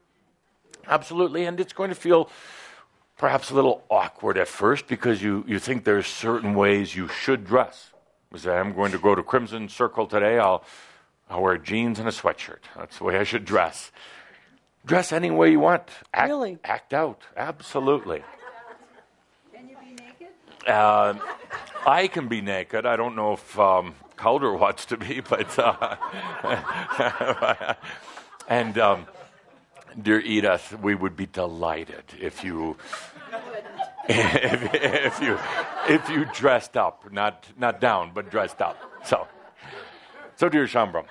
[0.88, 1.46] Absolutely.
[1.46, 2.30] And it's going to feel
[3.18, 7.46] perhaps a little awkward at first because you, you think there's certain ways you should
[7.46, 7.92] dress.
[8.36, 10.38] say, I'm going to go to Crimson Circle today.
[10.38, 10.64] I'll,
[11.30, 12.64] I'll wear jeans and a sweatshirt.
[12.78, 13.92] That's the way I should dress.
[14.86, 15.84] Dress any way you want.
[16.14, 16.58] Act, really?
[16.64, 17.22] Act out.
[17.36, 18.22] Absolutely.
[19.54, 20.34] Can you be naked?
[20.68, 21.16] Uh,
[21.86, 22.86] I can be naked.
[22.86, 25.58] I don't know if um, Cauldre wants to be, but.
[25.58, 25.96] Uh,
[28.50, 29.08] and, um,
[30.00, 32.76] dear Edith, we would be delighted if you.
[34.10, 35.38] if, if, you
[35.88, 38.76] if you dressed up, not not down, but dressed up.
[39.06, 39.28] So,
[40.36, 41.06] so dear Shaumbra,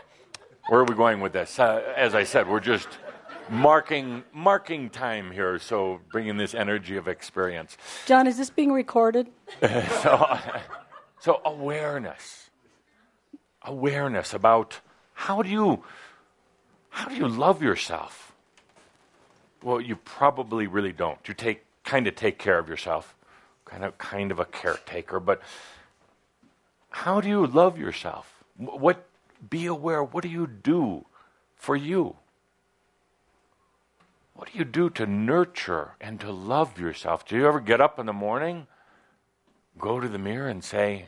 [0.69, 1.61] where are we going with this?
[1.61, 2.89] Uh, as I said, we're just
[3.49, 5.61] marking marking time here.
[5.61, 7.77] So bringing this energy of experience.
[8.07, 9.29] John, is this being recorded?
[9.61, 10.39] so,
[11.21, 12.48] so awareness,
[13.63, 14.81] awareness about
[15.15, 15.85] how do you
[16.91, 18.33] how do you love yourself?
[19.63, 21.19] Well, you probably really don't.
[21.27, 23.15] You take kind of take care of yourself,
[23.65, 25.43] kind of kind of a caretaker, but
[26.91, 28.43] how do you love yourself?
[28.57, 29.07] What
[29.51, 31.05] be aware, what do you do
[31.55, 32.17] for you?
[34.35, 37.27] What do you do to nurture and to love yourself?
[37.27, 38.67] Do you ever get up in the morning,
[39.79, 41.07] go to the mirror and say,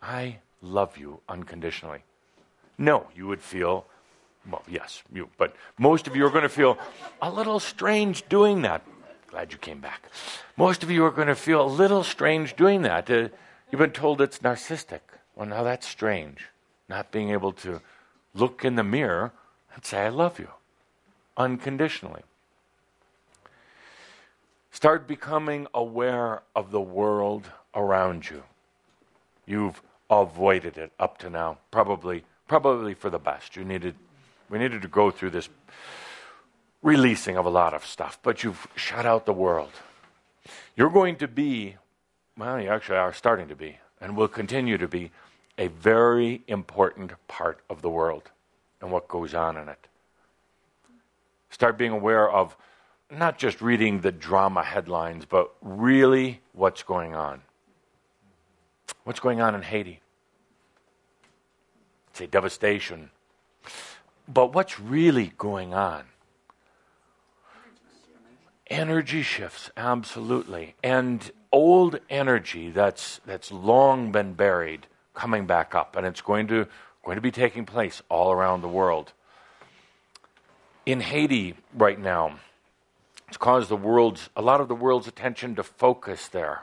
[0.00, 2.04] I love you unconditionally?
[2.78, 3.86] No, you would feel,
[4.50, 6.78] well, yes, you, but most of you are going to feel
[7.20, 8.82] a little strange doing that.
[9.28, 10.08] Glad you came back.
[10.56, 13.10] Most of you are going to feel a little strange doing that.
[13.10, 13.28] Uh,
[13.70, 15.00] you've been told it's narcissistic.
[15.34, 16.48] Well, now that's strange.
[16.88, 17.80] Not being able to
[18.34, 19.32] look in the mirror
[19.74, 20.48] and say, I love you
[21.36, 22.22] unconditionally.
[24.70, 28.42] Start becoming aware of the world around you.
[29.46, 29.82] You've
[30.20, 33.56] avoided it up to now, probably, probably for the best.
[33.56, 33.94] You needed,
[34.50, 35.48] we needed to go through this
[36.82, 39.72] releasing of a lot of stuff, but you've shut out the world.
[40.76, 41.76] You're going to be,
[42.36, 45.10] well, you actually are starting to be, and will continue to be,
[45.58, 48.30] a very important part of the world
[48.80, 49.86] and what goes on in it.
[51.50, 52.56] Start being aware of
[53.10, 57.42] not just reading the drama headlines, but really what's going on.
[59.04, 60.00] What's going on in Haiti?
[62.20, 63.10] A devastation.
[64.28, 66.04] But what's really going on?
[68.68, 70.76] Energy shifts, absolutely.
[70.84, 75.96] And old energy that's, that's long been buried coming back up.
[75.96, 76.68] And it's going to,
[77.04, 79.12] going to be taking place all around the world.
[80.86, 82.38] In Haiti right now,
[83.26, 86.62] it's caused the world's, a lot of the world's attention to focus there.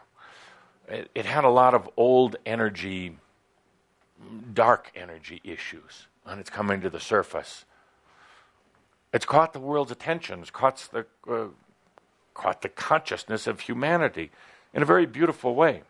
[0.87, 3.17] It, it had a lot of old energy,
[4.53, 7.65] dark energy issues, and it's coming to the surface.
[9.13, 10.41] It's caught the world's attention.
[10.41, 11.47] It's caught the, uh,
[12.33, 14.29] caught the consciousness of humanity
[14.73, 15.81] in a very beautiful way.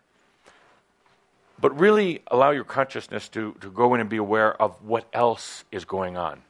[1.59, 5.65] But really allow your consciousness to, to go in and be aware of what else
[5.71, 6.41] is going on.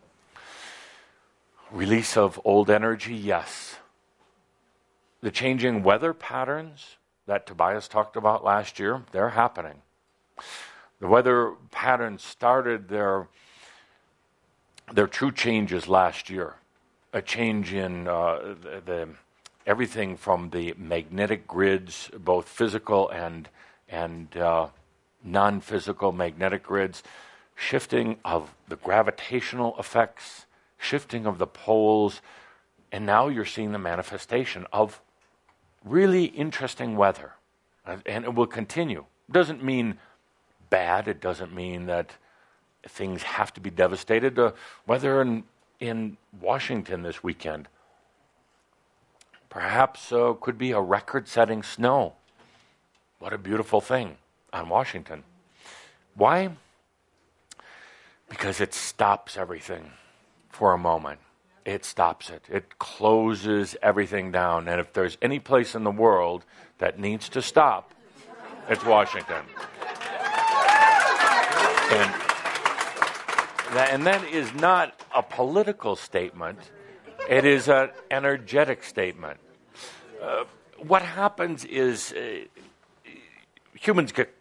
[1.71, 3.77] Release of old energy, yes
[5.21, 9.81] the changing weather patterns that Tobias talked about last year, they're happening.
[10.99, 13.27] The weather patterns started their,
[14.91, 16.55] their true changes last year.
[17.13, 19.09] A change in uh, the, the,
[19.65, 23.49] everything from the magnetic grids, both physical and,
[23.87, 24.67] and uh,
[25.23, 27.01] non physical magnetic grids,
[27.55, 30.45] shifting of the gravitational effects,
[30.77, 32.21] shifting of the poles,
[32.91, 35.01] and now you're seeing the manifestation of
[35.83, 37.33] really interesting weather,
[37.85, 39.05] and it will continue.
[39.31, 39.97] Doesn't mean
[40.69, 41.07] bad.
[41.07, 42.15] It doesn't mean that
[42.87, 44.35] things have to be devastated.
[44.35, 44.53] The
[44.87, 45.43] weather in
[45.79, 47.67] in Washington this weekend
[49.49, 52.13] perhaps uh, could be a record-setting snow.
[53.17, 54.17] What a beautiful thing
[54.53, 55.23] on Washington.
[56.15, 56.51] Why?
[58.27, 59.91] Because it stops everything
[60.49, 61.19] for a moment
[61.69, 62.43] it stops it.
[62.49, 64.67] It closes everything down.
[64.67, 66.43] And if there's any place in the world
[66.79, 67.93] that needs to stop,
[68.67, 69.43] it's Washington.
[71.91, 72.13] And
[73.75, 76.59] that, and that is not a political statement,
[77.27, 79.39] it is an energetic statement.
[80.21, 80.43] Uh,
[80.77, 82.45] what happens is uh,
[83.73, 84.33] humans get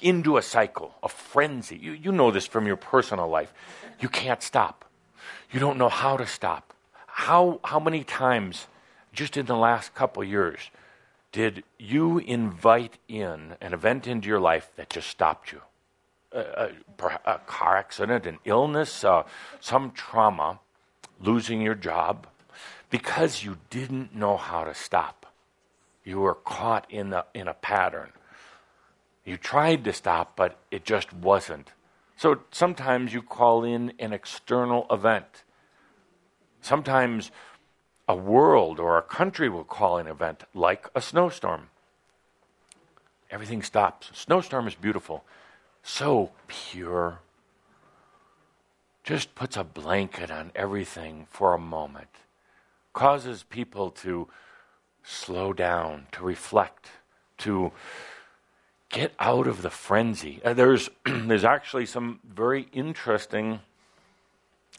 [0.00, 1.76] into a cycle, a frenzy.
[1.76, 3.52] You, you know this from your personal life.
[4.00, 4.84] You can't stop.
[5.50, 6.72] You don't know how to stop.
[7.06, 8.66] How, how many times,
[9.12, 10.70] just in the last couple years,
[11.32, 15.62] did you invite in an event into your life that just stopped you?
[16.34, 19.24] A, a, a car accident, an illness, uh,
[19.60, 20.60] some trauma,
[21.20, 22.26] losing your job,
[22.90, 25.26] because you didn't know how to stop.
[26.04, 28.10] You were caught in, the, in a pattern.
[29.24, 31.72] You tried to stop, but it just wasn't.
[32.16, 35.44] So sometimes you call in an external event.
[36.60, 37.30] Sometimes
[38.08, 41.68] a world or a country will call an event like a snowstorm.
[43.30, 44.10] Everything stops.
[44.12, 45.24] Snowstorm is beautiful,
[45.82, 47.20] so pure.
[49.04, 52.08] Just puts a blanket on everything for a moment,
[52.92, 54.28] causes people to
[55.02, 56.86] slow down, to reflect,
[57.38, 57.72] to
[58.88, 60.40] get out of the frenzy.
[60.44, 63.60] Uh, there's, there's actually some very interesting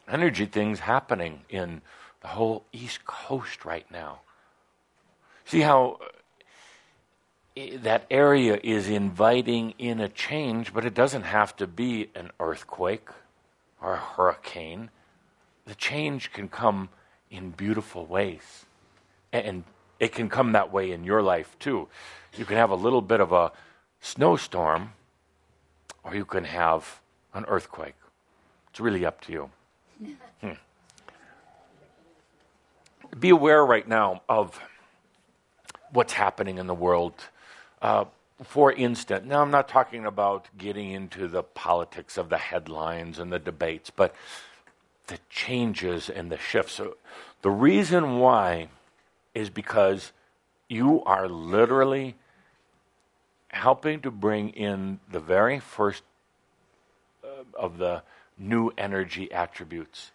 [0.08, 1.82] energy things happening in
[2.22, 4.22] the whole East Coast right now.
[5.46, 6.00] See how
[7.56, 13.10] that area is inviting in a change, but it doesn't have to be an earthquake
[13.82, 14.90] or a hurricane.
[15.66, 16.90] The change can come
[17.30, 18.66] in beautiful ways.
[19.32, 19.64] And
[20.00, 21.88] it can come that way in your life too.
[22.36, 23.52] You can have a little bit of a
[24.02, 24.94] snowstorm,
[26.04, 27.00] or you can have
[27.34, 27.96] an earthquake.
[28.70, 29.50] It's really up to you.
[30.42, 30.52] Hmm.
[33.20, 34.60] Be aware right now of
[35.92, 37.14] what's happening in the world.
[37.84, 38.06] Uh,
[38.42, 43.32] for instance, now I'm not talking about getting into the politics of the headlines and
[43.32, 44.16] the debates, but
[45.08, 46.76] the changes and the shifts.
[46.76, 46.96] So
[47.42, 48.70] the reason why
[49.36, 50.14] is because
[50.70, 52.16] you are literally
[53.50, 56.04] helping to bring in the very first
[57.22, 58.02] uh, of the
[58.38, 60.12] new energy attributes.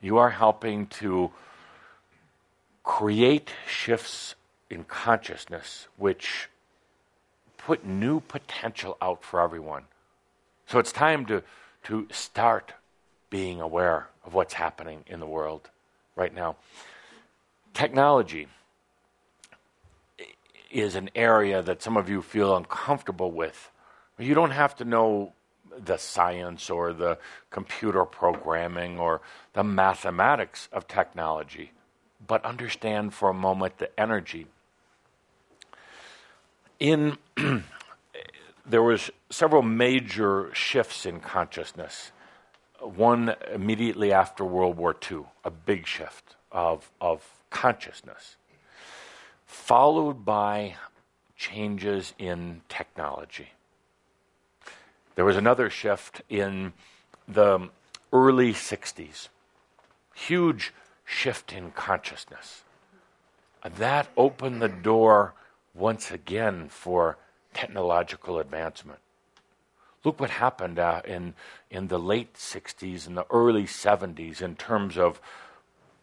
[0.00, 1.32] You are helping to
[2.82, 4.34] create shifts
[4.70, 6.48] in consciousness which
[7.64, 9.84] put new potential out for everyone.
[10.66, 11.42] So it's time to,
[11.84, 12.72] to start
[13.28, 15.70] being aware of what's happening in the world
[16.16, 16.56] right now.
[17.74, 18.48] Technology
[20.70, 23.70] is an area that some of you feel uncomfortable with.
[24.18, 25.32] You don't have to know
[25.76, 27.18] the science or the
[27.50, 29.20] computer programming or
[29.52, 31.72] the mathematics of technology,
[32.26, 34.46] but understand for a moment the energy.
[36.80, 37.18] In
[38.66, 42.10] there was several major shifts in consciousness.
[42.80, 48.36] One immediately after World War II, a big shift of, of consciousness
[49.50, 50.76] followed by
[51.36, 53.48] changes in technology.
[55.16, 56.72] There was another shift in
[57.26, 57.68] the
[58.12, 59.28] early 60s,
[60.14, 60.72] huge
[61.04, 62.62] shift in consciousness.
[63.64, 65.34] That opened the door
[65.74, 67.16] once again for
[67.54, 68.98] technological advancement.
[70.04, 71.34] Look what happened uh, in,
[71.70, 75.20] in the late 60s and the early 70s in terms of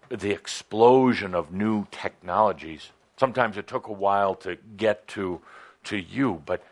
[0.10, 5.42] the explosion of new technologies Sometimes it took a while to get to,
[5.86, 6.64] to you, but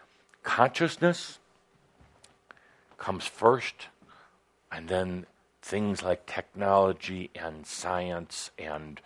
[0.43, 1.39] consciousness
[2.99, 3.87] comes first,
[4.71, 5.25] and then
[5.63, 9.01] things like technology and science and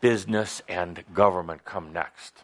[0.00, 2.42] business and government come next.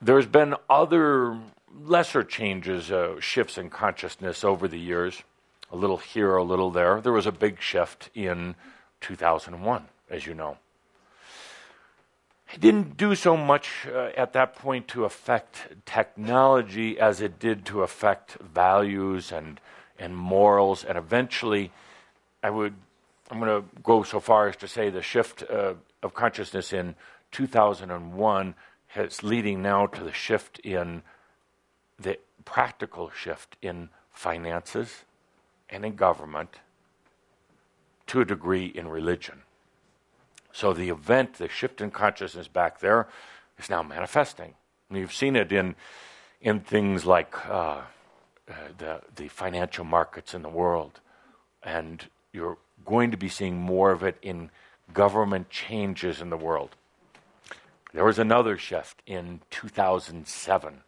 [0.00, 1.38] There's been other
[1.74, 5.22] lesser changes, uh, shifts in consciousness over the years,
[5.70, 7.00] a little here, a little there.
[7.00, 8.54] There was a big shift in
[9.00, 10.58] 2001, as you know.
[12.54, 17.66] It didn't do so much uh, at that point to affect technology as it did
[17.66, 19.60] to affect values and,
[19.98, 20.82] and morals.
[20.82, 21.70] And eventually,
[22.42, 22.74] I would,
[23.30, 26.94] I'm going to go so far as to say the shift uh, of consciousness in
[27.32, 28.54] 2001
[28.96, 31.02] is leading now to the shift in
[31.98, 35.04] the practical shift in finances
[35.68, 36.56] and in government,
[38.06, 39.42] to a degree in religion.
[40.52, 43.08] So the event, the shift in consciousness back there,
[43.58, 44.54] is now manifesting.
[44.88, 45.74] And you've seen it in
[46.40, 47.82] in things like uh,
[48.48, 51.00] uh, the the financial markets in the world,
[51.62, 54.50] and you're going to be seeing more of it in
[54.92, 56.76] government changes in the world.
[57.92, 60.82] There was another shift in 2007.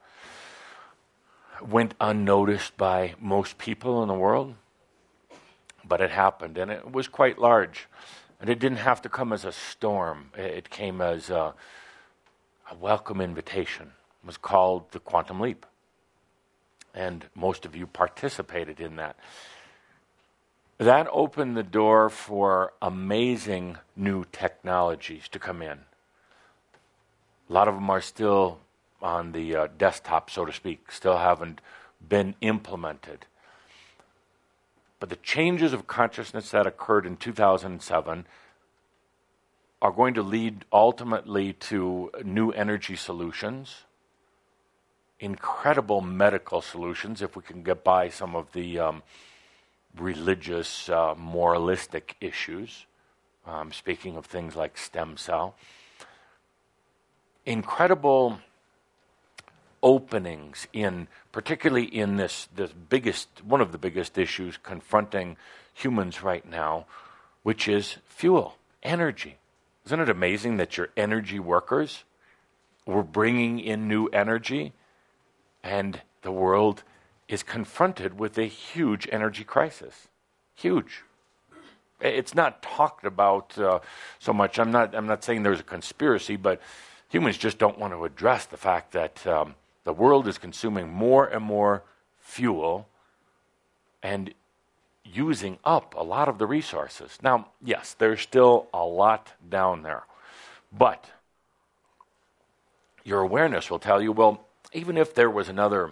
[1.62, 4.54] Went unnoticed by most people in the world,
[5.84, 7.88] but it happened, and it was quite large.
[8.40, 11.54] And it didn't have to come as a storm, it came as a,
[12.70, 13.92] a welcome invitation.
[14.22, 15.66] It was called the Quantum Leap.
[16.94, 19.16] And most of you participated in that.
[20.80, 25.80] That opened the door for amazing new technologies to come in.
[27.50, 28.60] A lot of them are still
[29.02, 31.60] on the uh, desktop, so to speak, still haven't
[32.08, 33.26] been implemented.
[35.00, 38.24] But the changes of consciousness that occurred in 2007
[39.82, 43.84] are going to lead ultimately to new energy solutions,
[45.18, 49.02] incredible medical solutions, if we can get by some of the um,
[49.96, 52.86] religious, uh, moralistic issues.
[53.46, 55.54] Um, speaking of things like stem cell,
[57.46, 58.38] incredible
[59.82, 65.36] openings in particularly in this this biggest one of the biggest issues confronting
[65.72, 66.84] humans right now
[67.42, 69.38] which is fuel energy
[69.86, 72.04] isn't it amazing that your energy workers
[72.84, 74.72] were bringing in new energy
[75.62, 76.82] and the world
[77.30, 80.08] is confronted with a huge energy crisis
[80.60, 81.02] huge
[82.00, 83.80] It's not talked about uh,
[84.18, 84.58] so much.
[84.58, 86.60] I'm not, I'm not saying there's a conspiracy, but
[87.08, 89.54] humans just don't want to address the fact that um,
[89.84, 91.82] the world is consuming more and more
[92.18, 92.88] fuel
[94.02, 94.32] and
[95.04, 97.18] using up a lot of the resources.
[97.22, 100.04] Now, yes, there's still a lot down there,
[100.72, 101.10] but
[103.04, 104.40] your awareness will tell you well,
[104.72, 105.90] even if there was another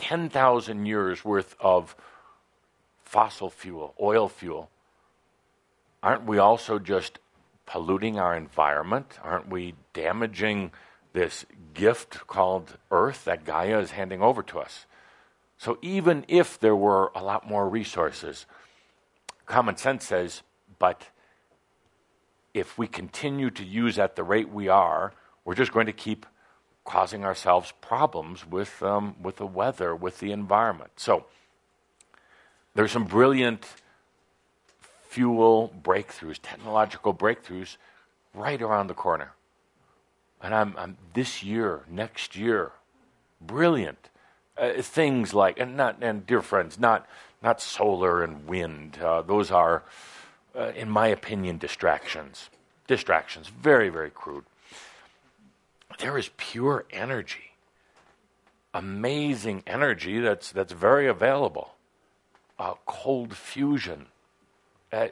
[0.00, 1.94] 10,000 years worth of
[3.04, 4.70] fossil fuel, oil fuel,
[6.02, 7.18] aren't we also just
[7.66, 9.18] polluting our environment?
[9.22, 10.72] Aren't we damaging
[11.12, 11.44] this
[11.74, 14.86] gift called Earth that Gaia is handing over to us?
[15.58, 18.46] So even if there were a lot more resources,
[19.44, 20.42] common sense says,
[20.78, 21.08] but
[22.54, 25.12] if we continue to use at the rate we are,
[25.44, 26.26] we're just going to keep
[26.90, 30.90] causing ourselves problems with, um, with the weather, with the environment.
[30.96, 31.24] So
[32.74, 33.64] there's some brilliant
[35.08, 37.76] fuel breakthroughs, technological breakthroughs
[38.34, 39.34] right around the corner.
[40.42, 42.72] And I'm, I'm this year, next year,
[43.40, 44.10] brilliant
[44.58, 47.06] uh, things like, and not, and dear friends, not,
[47.40, 48.98] not solar and wind.
[48.98, 49.84] Uh, those are,
[50.58, 52.50] uh, in my opinion, distractions.
[52.88, 54.44] Distractions, very, very crude.
[56.00, 57.52] There is pure energy,
[58.72, 61.74] amazing energy that's that's very available.
[62.58, 64.06] Uh, cold fusion.
[64.92, 65.08] Uh,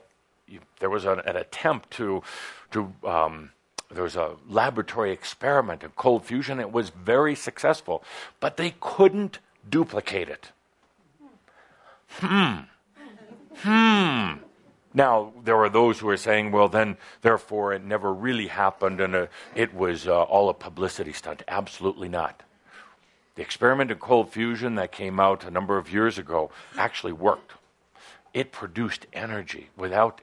[0.47, 2.22] you, there was an, an, attempt to
[2.70, 3.51] to um,
[3.91, 6.59] there was a laboratory experiment of cold fusion.
[6.59, 8.03] It was very successful,
[8.41, 10.53] but they couldn't duplicate it.
[12.11, 12.61] Hmm.
[13.57, 14.47] Hmm.
[14.95, 19.14] Now, there are those who are saying, well, then, therefore, it never really happened and
[19.14, 21.43] uh, it was uh, all a publicity stunt.
[21.47, 22.43] Absolutely not.
[23.34, 27.53] The experiment in cold fusion that came out a number of years ago actually worked.
[28.34, 30.22] It produced energy without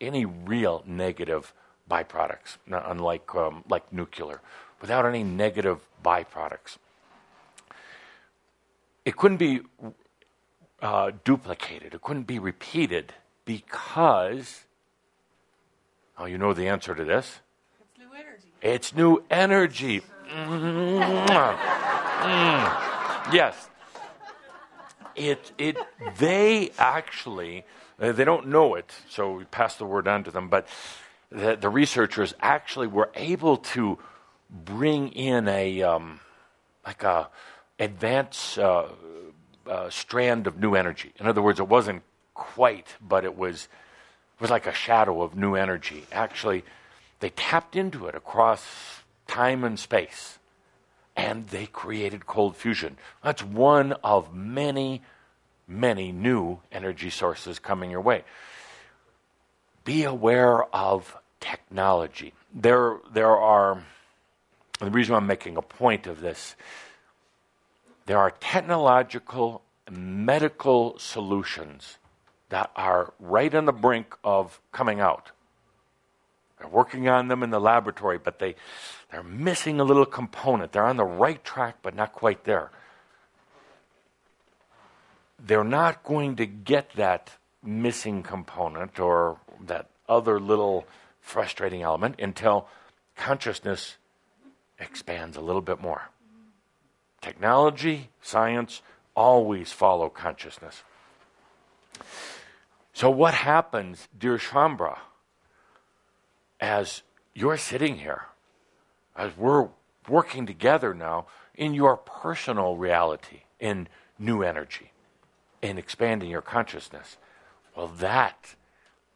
[0.00, 1.52] any real negative
[1.88, 4.40] byproducts, unlike um, like nuclear,
[4.80, 6.78] without any negative byproducts.
[9.04, 9.60] It couldn't be
[10.82, 13.14] uh, duplicated, it couldn't be repeated
[13.46, 14.64] because,
[16.18, 17.40] oh, you know the answer to this?
[17.80, 18.48] It's new energy.
[18.60, 20.02] It's new energy.
[20.30, 21.26] Mm.
[22.20, 23.32] Mm.
[23.32, 23.70] Yes.
[25.14, 25.78] It, it,
[26.18, 27.64] they actually,
[27.98, 30.68] uh, they don't know it, so we pass the word on to them, but
[31.30, 33.98] the, the researchers actually were able to
[34.50, 36.20] bring in a, um,
[36.84, 37.30] like a
[37.78, 38.88] advanced uh,
[39.66, 41.12] uh, strand of new energy.
[41.18, 42.02] In other words, it wasn't
[42.36, 43.64] quite, but it was,
[44.36, 46.04] it was like a shadow of new energy.
[46.12, 46.64] Actually,
[47.20, 50.38] they tapped into it across time and space,
[51.16, 52.96] and they created cold fusion.
[53.24, 55.02] That's one of many,
[55.66, 58.22] many new energy sources coming your way.
[59.84, 62.34] Be aware of technology.
[62.54, 63.82] There, there are,
[64.78, 66.54] the reason I'm making a point of this,
[68.04, 71.98] there are technological medical solutions
[72.48, 75.30] that are right on the brink of coming out.
[76.58, 78.54] They're working on them in the laboratory, but they,
[79.10, 80.72] they're missing a little component.
[80.72, 82.70] They're on the right track, but not quite there.
[85.38, 87.32] They're not going to get that
[87.62, 90.86] missing component or that other little
[91.20, 92.68] frustrating element until
[93.16, 93.96] consciousness
[94.78, 96.10] expands a little bit more.
[97.20, 98.82] Technology, science
[99.14, 100.82] always follow consciousness.
[102.96, 104.96] So, what happens, dear Shaumbra,
[106.58, 107.02] as
[107.34, 108.22] you're sitting here,
[109.14, 109.68] as we're
[110.08, 113.88] working together now in your personal reality, in
[114.18, 114.92] new energy,
[115.60, 117.18] in expanding your consciousness?
[117.76, 118.54] Well, that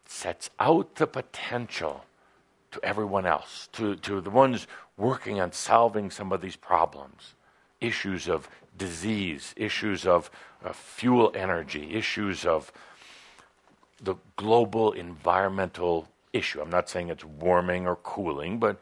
[0.05, 2.05] sets out the potential
[2.72, 4.66] to everyone else, to, to the ones
[4.99, 7.33] working on solving some of these problems
[7.81, 10.31] issues of disease, issues of
[10.62, 12.70] uh, fuel energy, issues of
[14.03, 16.61] the global environmental issue.
[16.61, 18.80] I'm not saying it's warming or cooling, but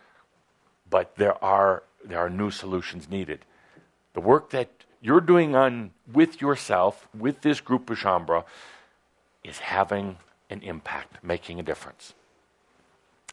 [0.89, 3.45] but there are there are new solutions needed.
[4.15, 8.45] The work that you're doing on with yourself, with this group of Shaumbra,
[9.45, 10.19] is having
[10.51, 12.15] an impact, making a difference.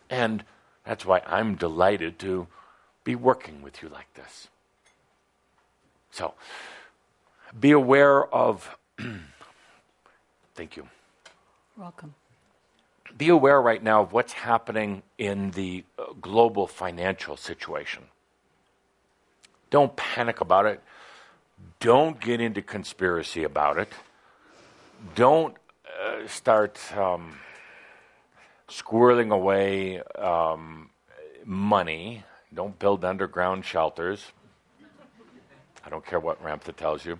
[0.09, 0.43] And
[0.85, 2.47] that's why I'm delighted to
[3.03, 4.49] be working with you like this.
[6.11, 6.33] So,
[7.59, 8.77] be aware of.
[10.55, 10.87] thank you.
[11.77, 12.15] Welcome.
[13.17, 18.03] Be aware right now of what's happening in the uh, global financial situation.
[19.71, 20.81] Don't panic about it.
[21.81, 23.91] Don't get into conspiracy about it.
[25.15, 25.57] Don't
[26.01, 27.35] uh, start um,
[28.69, 30.89] squirreling away um,
[31.43, 32.23] money.
[32.53, 34.31] Don't build underground shelters.
[35.85, 37.19] I don't care what Ramtha tells you.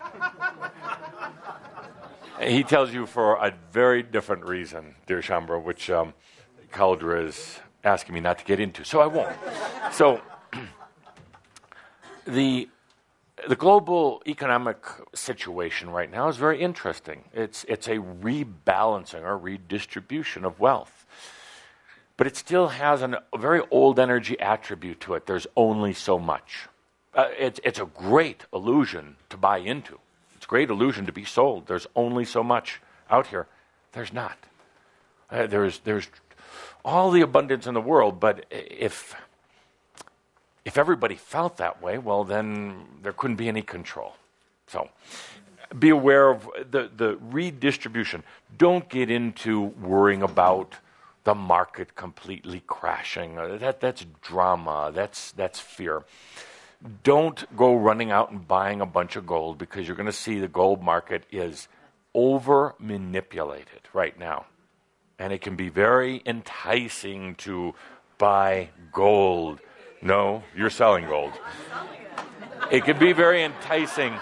[2.40, 6.14] he tells you for a very different reason, dear Shaumbra, which um,
[6.72, 9.36] Cauldre is asking me not to get into, so I won't.
[9.92, 10.20] so
[12.26, 12.68] the
[13.48, 14.78] the global economic
[15.12, 17.24] situation right now is very interesting.
[17.32, 21.06] It's it's a rebalancing or redistribution of wealth.
[22.16, 25.26] But it still has an, a very old energy attribute to it.
[25.26, 26.68] There's only so much.
[27.12, 29.98] Uh, it's, it's a great illusion to buy into.
[30.44, 31.68] It's a great illusion to be sold.
[31.68, 33.46] There's only so much out here.
[33.92, 34.36] There's not.
[35.30, 36.06] Uh, there's, there's
[36.84, 39.16] all the abundance in the world, but if,
[40.62, 44.16] if everybody felt that way, well, then there couldn't be any control.
[44.66, 44.90] So
[45.78, 48.22] be aware of the, the redistribution.
[48.58, 50.74] Don't get into worrying about
[51.24, 53.38] the market completely crashing.
[53.38, 56.02] Uh, that, that's drama, that's, that's fear.
[57.02, 60.38] Don't go running out and buying a bunch of gold because you're going to see
[60.38, 61.68] the gold market is
[62.14, 64.46] over manipulated right now.
[65.18, 67.74] And it can be very enticing to
[68.18, 69.60] buy gold.
[70.02, 71.32] No, you're selling gold.
[72.70, 74.14] It can be very enticing.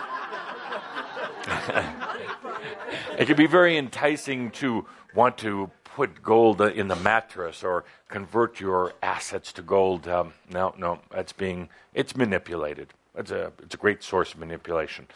[3.19, 8.61] it can be very enticing to want to put gold in the mattress or convert
[8.61, 10.09] your assets to gold.
[10.09, 12.89] Um, no, no, that's being it's manipulated.
[13.15, 15.07] It's a it's a great source of manipulation.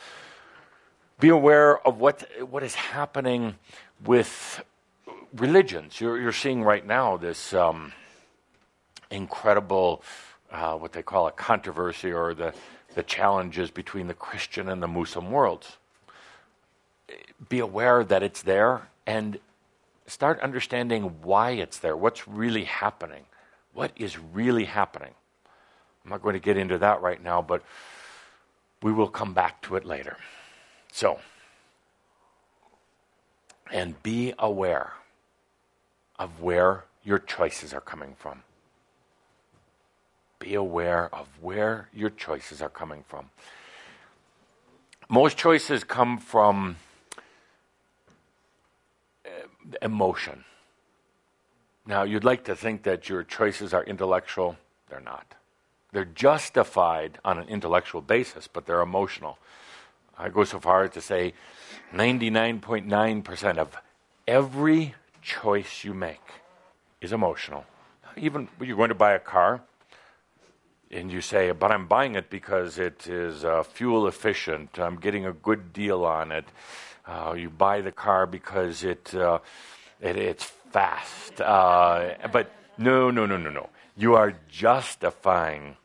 [1.18, 3.57] Be aware of what what is happening
[4.05, 4.62] with
[5.35, 6.01] religions.
[6.01, 7.93] You're you're seeing right now this um,
[9.11, 10.03] incredible
[10.53, 12.53] uh, what they call a controversy or the
[12.95, 15.79] the challenges between the Christian and the Muslim worlds.
[17.49, 19.39] Be aware that it's there and
[20.07, 23.25] start understanding why it's there, what's really happening,
[23.75, 25.15] what is really happening.
[26.05, 27.63] I'm not going to get into that right now, but
[28.83, 30.17] we will come back to it later.
[30.93, 31.19] So,
[33.73, 34.93] and be aware
[36.19, 38.43] of where your choices are coming from.
[40.39, 43.31] Be aware of where your choices are coming from.
[45.09, 46.77] Most choices come from
[49.83, 50.45] emotion.
[51.87, 54.57] Now, you'd like to think that your choices are intellectual.
[54.89, 55.35] They're not.
[55.93, 59.39] They're justified on an intellectual basis, but they're emotional.
[60.19, 61.35] I go so far as to say
[61.95, 63.77] 99.9% of
[64.27, 66.23] every choice you make
[67.01, 67.64] is emotional.
[68.17, 69.62] Even when you're going to buy a car,
[70.91, 75.27] and you say, but I'm buying it because it is uh, fuel efficient, I'm getting
[75.27, 76.45] a good deal on it.
[77.07, 79.39] Uh, you buy the car because it, uh,
[80.01, 81.41] it it's fast.
[81.41, 83.71] Uh, but no, no, no, no, no.
[83.97, 85.77] You are justifying.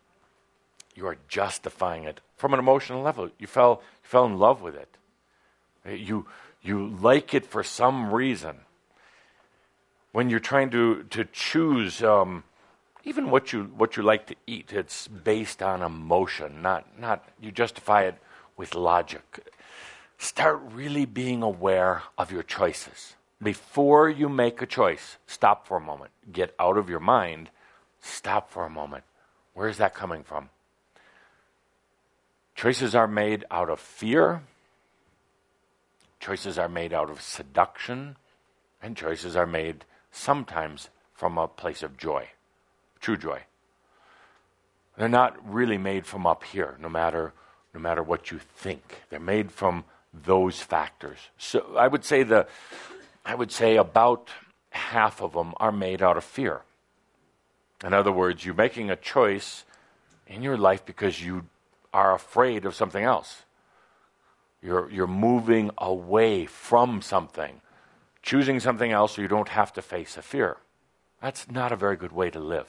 [0.96, 3.30] You are justifying it from an emotional level.
[3.38, 4.98] You fell, you fell in love with it.
[5.88, 6.26] You,
[6.62, 8.58] you like it for some reason.
[10.12, 12.44] When you're trying to, to choose um,
[13.04, 17.52] even what you, what you like to eat, it's based on emotion, not, not you
[17.52, 18.16] justify it
[18.58, 19.40] with logic
[20.22, 23.16] start really being aware of your choices.
[23.42, 26.12] Before you make a choice, stop for a moment.
[26.32, 27.50] Get out of your mind.
[28.02, 29.04] Stop for a moment.
[29.56, 30.50] Where is that coming from?
[32.54, 34.44] Choices are made out of fear.
[36.20, 38.16] Choices are made out of seduction.
[38.80, 42.30] And choices are made sometimes from a place of joy,
[43.00, 43.42] true joy.
[44.98, 47.34] They're not really made from up here, no matter,
[47.74, 49.02] no matter what you think.
[49.10, 51.18] They're made from those factors.
[51.38, 52.48] So I would say the
[53.26, 54.30] I would say about
[54.72, 56.62] half of them are made out of fear.
[57.84, 59.64] In other words, you're making a choice
[60.28, 61.46] in your life because you
[61.94, 63.44] are afraid of something else.
[64.62, 67.62] You're, you're moving away from something,
[68.22, 70.58] choosing something else so you don't have to face a fear.
[71.22, 72.68] That's not a very good way to live.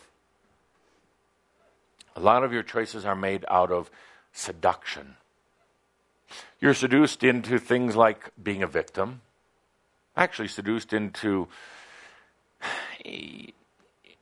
[2.17, 3.91] A lot of your choices are made out of
[4.33, 5.17] seduction,
[6.61, 9.21] you're seduced into things like being a victim,
[10.17, 11.49] actually seduced into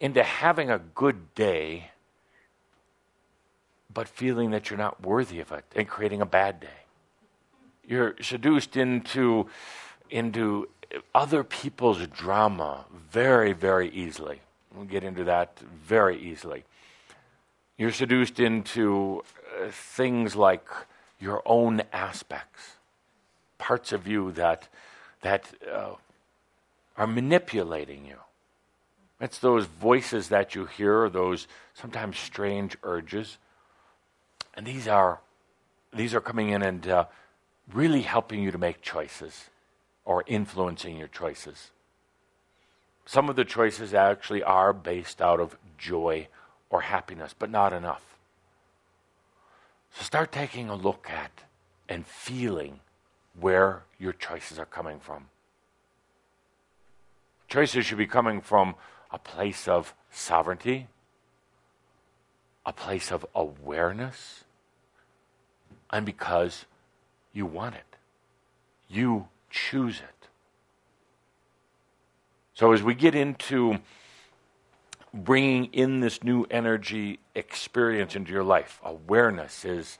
[0.00, 1.90] into having a good day
[3.92, 6.68] but feeling that you're not worthy of it and creating a bad day.
[7.86, 9.48] You're seduced into
[10.08, 10.68] into
[11.14, 14.40] other people's drama very very easily.
[14.74, 16.64] We'll get into that very easily.
[17.76, 19.24] You're seduced into
[19.60, 20.66] uh, things like
[21.20, 22.76] your own aspects,
[23.58, 24.68] parts of you that,
[25.20, 25.94] that uh,
[26.96, 28.16] are manipulating you.
[29.20, 33.36] It's those voices that you hear, those sometimes strange urges.
[34.54, 35.20] And these are,
[35.92, 37.04] these are coming in and uh,
[37.72, 39.50] really helping you to make choices
[40.06, 41.70] or influencing your choices.
[43.04, 46.28] Some of the choices actually are based out of joy
[46.70, 48.16] or happiness, but not enough.
[49.92, 51.42] So start taking a look at
[51.88, 52.80] and feeling
[53.38, 55.26] where your choices are coming from.
[57.48, 58.76] Choices should be coming from
[59.10, 60.86] a place of sovereignty,
[62.64, 64.44] a place of awareness,
[65.90, 66.66] and because
[67.32, 67.96] you want it.
[68.88, 70.28] You choose it.
[72.54, 73.78] So as we get into
[75.12, 79.98] bringing in this new energy experience into your life, awareness is,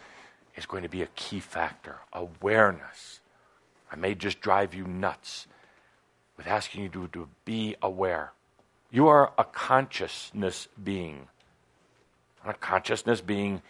[0.56, 1.96] is going to be a key factor.
[2.12, 3.20] Awareness.
[3.90, 5.46] I may just drive you nuts
[6.36, 8.32] with asking you to, to be aware.
[8.90, 11.28] You are a consciousness being.
[12.42, 13.62] And a consciousness being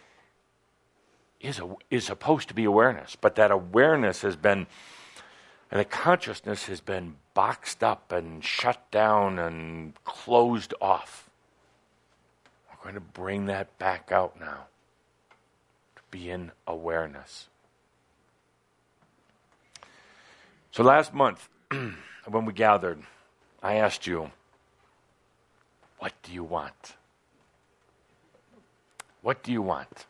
[1.41, 4.67] is, a, is supposed to be awareness, but that awareness has been,
[5.71, 11.30] and the consciousness has been boxed up and shut down and closed off.
[12.81, 14.67] We're going to bring that back out now
[15.97, 17.49] to be in awareness.
[20.73, 23.03] So last month, when we gathered,
[23.63, 24.31] I asked you,
[25.99, 26.95] what do you want?
[29.21, 30.07] What do you want?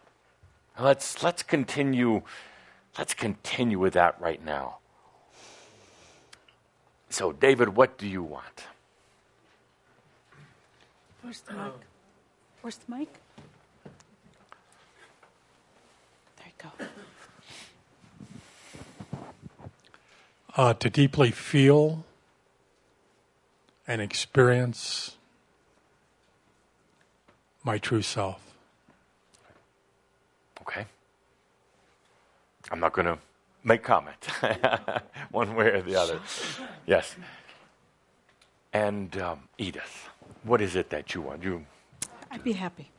[0.78, 2.22] Let's let's continue
[2.96, 4.78] let's continue with that right now.
[7.08, 8.66] So David, what do you want?
[11.50, 11.89] Mic?
[12.62, 13.08] Where's the mic?
[16.36, 16.86] There you go.
[20.56, 22.04] uh, to deeply feel
[23.86, 25.16] and experience
[27.64, 28.40] my true self.
[30.60, 30.84] Okay.
[32.70, 33.18] I'm not going to
[33.64, 34.26] make comment
[35.30, 36.20] one way or the other.
[36.86, 37.16] Yes.
[38.72, 40.08] And um, Edith,
[40.42, 41.42] what is it that you want?
[41.42, 41.64] You
[42.30, 42.90] I'd be happy.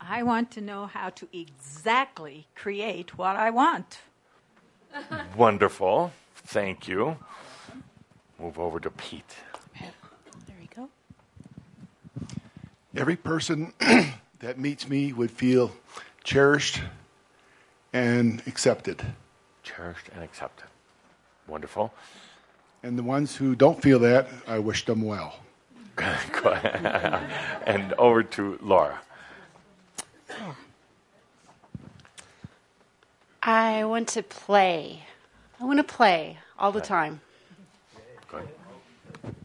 [0.00, 3.98] I want to know how to exactly create what I want.
[5.36, 6.12] wonderful.
[6.34, 7.16] Thank you.
[8.38, 9.36] Move over to Pete.
[9.78, 10.88] There you go.
[12.96, 13.72] Every person
[14.40, 15.72] that meets me would feel
[16.22, 16.80] cherished
[17.92, 19.04] and accepted.
[19.62, 20.66] Cherished and accepted.
[21.46, 21.92] Wonderful.
[22.82, 25.40] And the ones who don't feel that, I wish them well.
[25.96, 27.20] Go ahead.
[27.66, 29.00] and over to Laura.
[33.42, 35.04] I want to play.
[35.60, 37.20] I want to play all the time.
[38.28, 38.48] Good.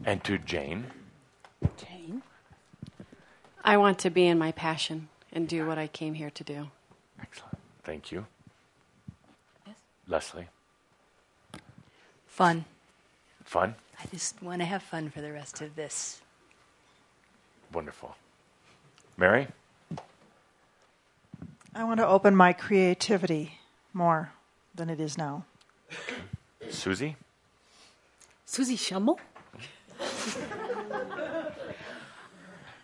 [0.04, 0.86] And to Jane.
[1.76, 2.22] Jane.
[3.62, 6.68] I want to be in my passion and do what I came here to do.
[7.20, 7.58] Excellent.
[7.84, 8.26] Thank you.
[10.08, 10.48] Leslie.
[12.26, 12.64] Fun.
[13.44, 13.74] Fun?
[14.02, 16.22] I just want to have fun for the rest of this.
[17.72, 18.16] Wonderful.
[19.16, 19.48] Mary?
[21.74, 23.60] I want to open my creativity
[23.92, 24.32] more
[24.74, 25.44] than it is now.
[26.68, 27.16] Susie?
[28.44, 29.18] Susie Schummel?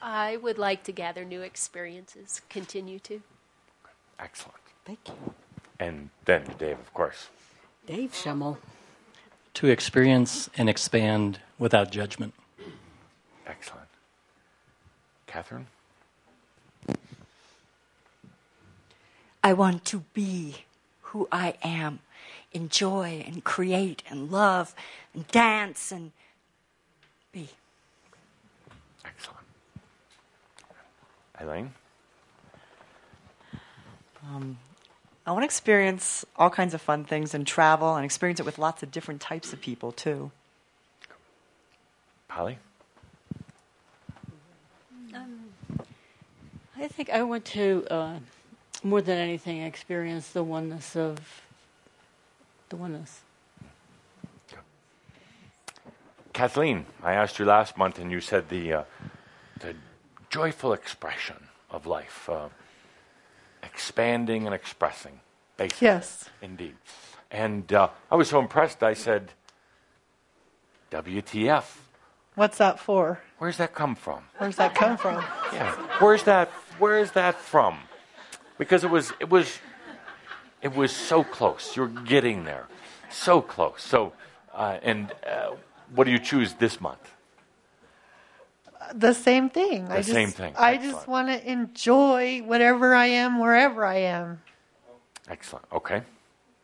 [0.00, 3.22] I would like to gather new experiences, continue to.
[4.20, 4.60] Excellent.
[4.84, 5.34] Thank you.
[5.80, 7.28] And then Dave, of course.
[7.86, 8.58] Dave Schummel.
[9.54, 12.34] To experience and expand without judgment.
[13.46, 13.85] Excellent.
[15.36, 15.66] Catherine?
[19.44, 20.64] I want to be
[21.02, 21.98] who I am,
[22.54, 24.74] enjoy and create and love
[25.12, 26.12] and dance and
[27.32, 27.50] be.
[29.04, 29.46] Excellent.
[31.38, 31.74] Elaine?
[34.24, 34.56] Um,
[35.26, 38.56] I want to experience all kinds of fun things and travel and experience it with
[38.56, 40.30] lots of different types of people too.
[42.26, 42.56] Polly?
[46.78, 48.18] I think I want to, uh,
[48.82, 51.18] more than anything, experience the oneness of
[52.68, 53.20] the oneness.
[56.34, 58.84] Kathleen, I asked you last month, and you said the, uh,
[59.60, 59.74] the
[60.28, 62.50] joyful expression of life, uh,
[63.62, 65.20] expanding and expressing,
[65.56, 65.86] basically.
[65.86, 66.28] Yes.
[66.42, 66.76] Indeed.
[67.30, 69.32] And uh, I was so impressed, I said,
[70.90, 71.64] WTF?
[72.36, 73.20] What's that for?
[73.38, 74.22] Where's that come from?
[74.38, 75.24] Where's that come from?
[75.52, 75.72] Yeah.
[76.00, 76.50] Where's that?
[76.78, 77.78] Where is that from?
[78.58, 79.58] Because it was, it was,
[80.60, 81.74] it was so close.
[81.76, 82.66] You're getting there,
[83.10, 83.82] so close.
[83.82, 84.12] So,
[84.52, 85.52] uh, and uh,
[85.94, 87.14] what do you choose this month?
[88.94, 89.86] The same thing.
[89.86, 90.52] The I just, same thing.
[90.58, 94.42] I just want to enjoy whatever I am, wherever I am.
[95.30, 95.64] Excellent.
[95.72, 96.02] Okay.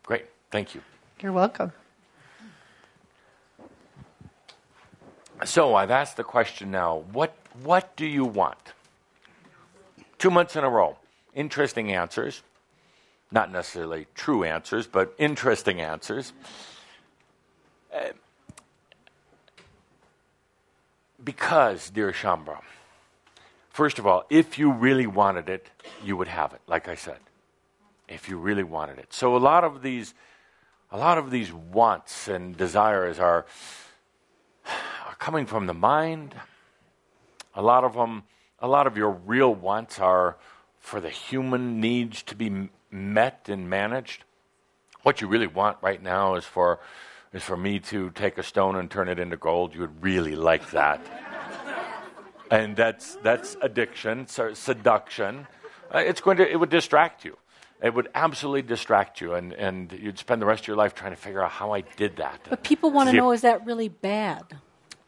[0.03, 0.25] Great.
[0.51, 0.81] Thank you.
[1.21, 1.71] You're welcome.
[5.45, 8.73] So I've asked the question now what, what do you want?
[10.17, 10.97] Two months in a row.
[11.33, 12.41] Interesting answers.
[13.31, 16.33] Not necessarily true answers, but interesting answers.
[17.93, 18.09] Uh,
[21.23, 22.59] because, dear Shaumbra,
[23.69, 25.69] first of all, if you really wanted it,
[26.03, 27.19] you would have it, like I said.
[28.07, 29.13] If you really wanted it.
[29.13, 30.13] So a lot of these
[30.93, 33.47] a lot of these wants and desires are,
[34.67, 34.92] are
[35.23, 36.35] coming from the mind.
[37.55, 38.23] A lot of them,
[38.59, 40.35] a lot of your real wants are
[40.81, 44.25] for the human needs to be met and managed.
[45.03, 46.81] What you really want right now is for
[47.31, 49.73] is for me to take a stone and turn it into gold.
[49.73, 50.99] You would really like that.
[52.51, 55.47] and that's that's addiction, so seduction.
[55.89, 57.37] Uh, it's going to it would distract you.
[57.81, 61.11] It would absolutely distract you, and, and you'd spend the rest of your life trying
[61.11, 62.41] to figure out how I did that.
[62.49, 64.43] But people want to know is that really bad?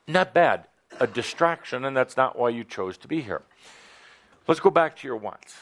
[0.08, 0.68] Not bad.
[1.00, 3.42] A distraction, and that's not why you chose to be here.
[4.48, 5.56] Let's go back to your wants.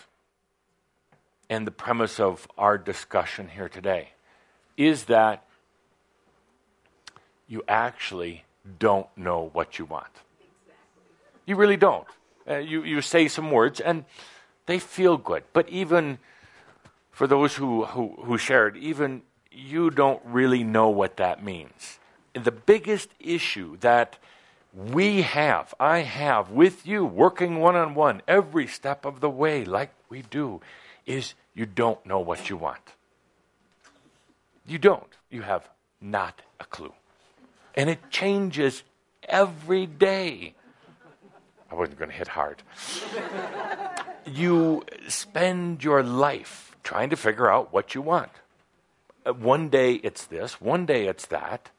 [1.49, 4.09] And the premise of our discussion here today
[4.77, 5.45] is that
[7.47, 8.43] you actually
[8.79, 10.07] don't know what you want.
[11.45, 12.07] You really don't.
[12.49, 14.05] Uh, you, you say some words, and
[14.65, 15.43] they feel good.
[15.53, 16.19] But even
[17.11, 19.21] for those who, who, who shared, even
[19.51, 21.99] you don't really know what that means.
[22.33, 24.17] And the biggest issue that
[24.73, 29.65] we have, I have with you, working one on one every step of the way,
[29.65, 30.61] like we do,
[31.05, 32.81] is you don't know what you want.
[34.65, 35.11] You don't.
[35.29, 35.69] You have
[36.01, 36.93] not a clue.
[37.75, 38.83] And it changes
[39.27, 40.53] every day.
[41.71, 42.61] I wasn't going to hit hard.
[44.25, 48.31] you spend your life trying to figure out what you want.
[49.25, 51.69] Uh, one day it's this, one day it's that.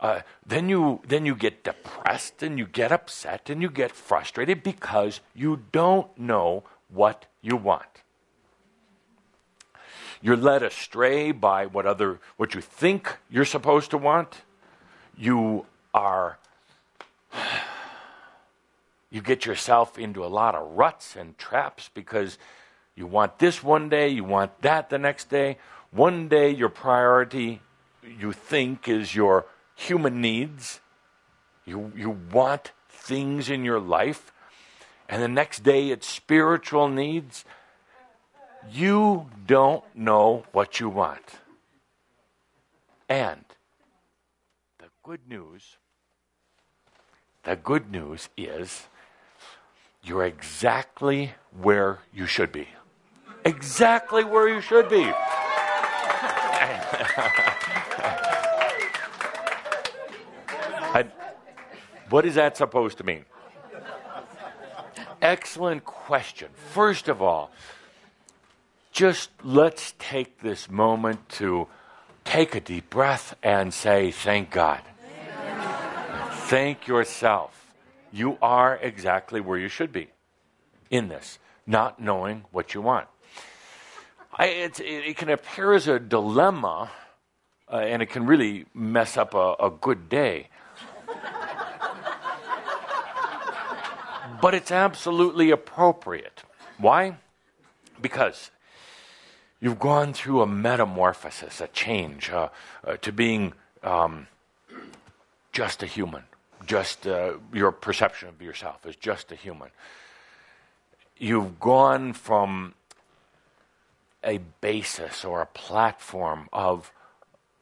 [0.00, 4.62] Uh, then you then you get depressed and you get upset and you get frustrated
[4.62, 7.84] because you don't know what you want.
[10.22, 14.42] You're led astray by what other what you think you're supposed to want.
[15.18, 16.38] You are
[19.10, 22.38] you get yourself into a lot of ruts and traps because
[22.94, 25.58] you want this one day, you want that the next day.
[25.90, 27.60] One day your priority
[28.02, 29.44] you think is your
[29.80, 30.80] human needs.
[31.64, 34.32] You you want things in your life.
[35.08, 37.44] And the next day it's spiritual needs.
[38.70, 41.38] You don't know what you want.
[43.08, 43.44] And
[44.78, 45.76] the good news
[47.44, 48.86] the good news is
[50.02, 52.68] you're exactly where you should be.
[53.44, 55.02] Exactly where you should be.
[60.92, 61.06] I-
[62.10, 63.24] what is that supposed to mean?
[65.22, 66.48] Excellent question.
[66.72, 67.50] First of all,
[68.92, 71.68] just let's take this moment to
[72.24, 74.80] take a deep breath and say, Thank God.
[76.48, 77.72] Thank yourself.
[78.12, 80.08] You are exactly where you should be
[80.90, 83.06] in this, not knowing what you want.
[84.36, 86.90] I, it, it can appear as a dilemma,
[87.72, 90.48] uh, and it can really mess up a, a good day.
[94.40, 96.42] But it's absolutely appropriate.
[96.78, 97.16] Why?
[98.00, 98.50] Because
[99.60, 102.48] you've gone through a metamorphosis, a change uh,
[102.84, 104.26] uh, to being um,
[105.52, 106.24] just a human.
[106.66, 109.70] Just uh, your perception of yourself is just a human.
[111.16, 112.74] You've gone from
[114.22, 116.92] a basis or a platform of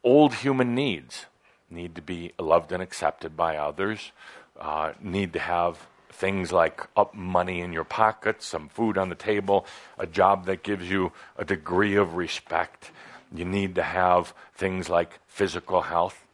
[0.03, 1.25] old human needs
[1.69, 4.11] need to be loved and accepted by others,
[4.59, 9.15] uh, need to have things like up money in your pocket, some food on the
[9.15, 9.65] table,
[9.97, 12.91] a job that gives you a degree of respect.
[13.33, 16.25] You need to have things like physical health.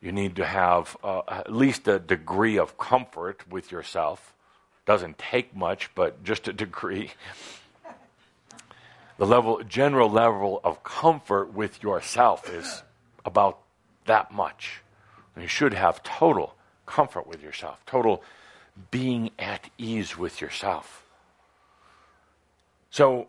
[0.00, 4.34] You need to have uh, at least a degree of comfort with yourself.
[4.86, 7.12] Doesn't take much, but just a degree.
[9.18, 12.82] The level, general level of comfort with yourself is
[13.24, 13.58] about
[14.06, 14.80] that much.
[15.38, 16.54] You should have total
[16.86, 18.22] comfort with yourself, total
[18.90, 21.04] being at ease with yourself.
[22.90, 23.28] So,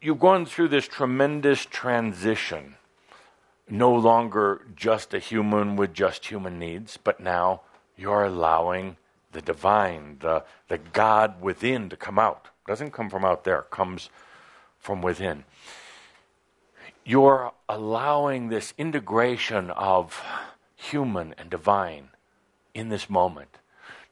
[0.00, 2.74] you've gone through this tremendous transition
[3.70, 7.62] no longer just a human with just human needs, but now
[7.96, 8.96] you're allowing
[9.32, 12.48] the divine, the, the God within to come out.
[12.66, 14.08] It Doesn't come from out there, comes
[14.78, 15.44] from within.
[17.04, 20.22] You're allowing this integration of
[20.76, 22.10] human and divine
[22.74, 23.57] in this moment.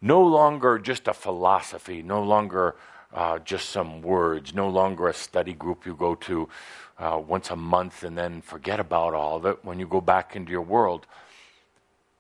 [0.01, 2.77] No longer just a philosophy, no longer
[3.13, 6.49] uh, just some words, no longer a study group you go to
[6.99, 10.37] uh, once a month and then forget about all of it when you go back
[10.37, 11.07] into your world,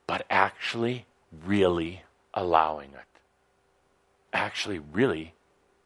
[0.06, 1.06] but actually,
[1.44, 2.02] really
[2.34, 3.20] allowing it.
[4.32, 5.34] Actually, really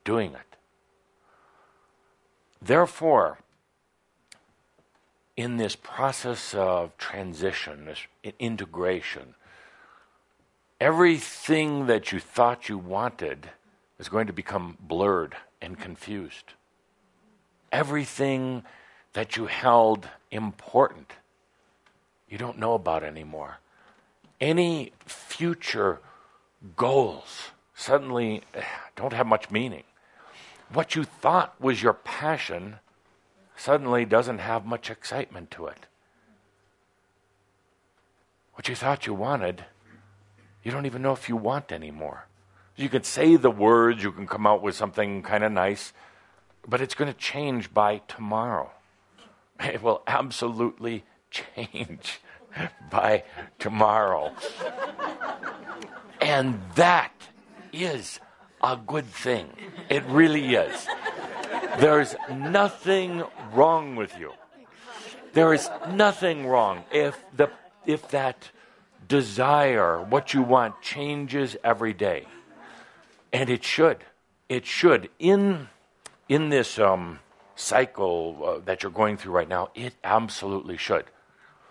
[0.05, 0.57] doing it.
[2.63, 3.39] Therefore,
[5.37, 8.07] in this process of transition, this
[8.39, 9.35] integration,
[10.81, 13.51] everything that you thought you wanted
[13.99, 16.55] is going to become blurred and confused.
[17.71, 18.65] Everything
[19.13, 21.13] that you held important,
[22.29, 23.59] you don't know about anymore.
[24.41, 26.01] Any future
[26.77, 28.63] goals suddenly eh,
[28.97, 29.85] don't have much meaning.
[30.73, 32.77] What you thought was your passion
[33.57, 35.87] suddenly doesn't have much excitement to it.
[38.55, 39.65] What you thought you wanted,
[40.63, 42.27] you don't even know if you want anymore.
[42.77, 45.93] You can say the words, you can come out with something kind of nice,
[46.67, 48.71] but it's going to change by tomorrow.
[49.63, 52.21] It will absolutely change
[52.91, 53.25] by
[53.59, 54.33] tomorrow.
[56.21, 57.13] And that
[57.73, 58.21] is
[58.63, 59.49] a good thing.
[59.89, 60.87] It really is.
[61.79, 64.33] There's nothing wrong with you.
[65.33, 67.51] There is nothing wrong if the
[67.87, 68.51] if that
[69.11, 72.27] desire, what you want, changes every day.
[73.33, 73.99] And it should.
[74.49, 75.11] It should.
[75.19, 75.69] In
[76.29, 77.19] in this um,
[77.57, 81.05] cycle uh, that you're going through right now, it absolutely should.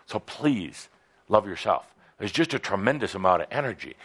[0.06, 0.90] So please
[1.30, 1.86] love yourself.
[2.18, 3.96] There's just a tremendous amount of energy,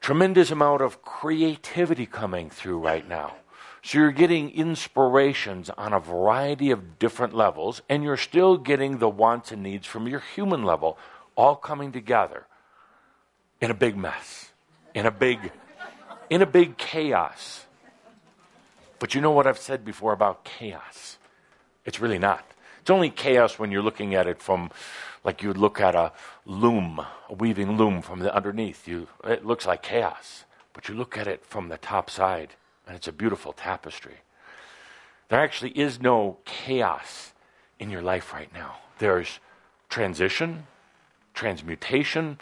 [0.00, 3.36] tremendous amount of creativity coming through right now.
[3.82, 9.08] So you're getting inspirations on a variety of different levels, and you're still getting the
[9.08, 10.98] wants and needs from your human level
[11.36, 12.46] all coming together
[13.60, 14.50] in a big mess,
[14.94, 15.52] in a big,
[16.28, 17.66] in a big chaos.
[18.98, 21.18] But you know what I've said before about chaos?
[21.84, 22.44] It's really not.
[22.80, 24.70] It's only chaos when you're looking at it from,
[25.24, 26.12] like you would look at a
[26.44, 28.86] loom, a weaving loom from the underneath.
[28.88, 30.44] You, it looks like chaos.
[30.72, 32.54] But you look at it from the top side,
[32.86, 34.16] and it's a beautiful tapestry.
[35.28, 37.32] There actually is no chaos
[37.78, 38.76] in your life right now.
[38.98, 39.40] There's
[39.88, 40.66] transition,
[41.34, 42.38] transmutation,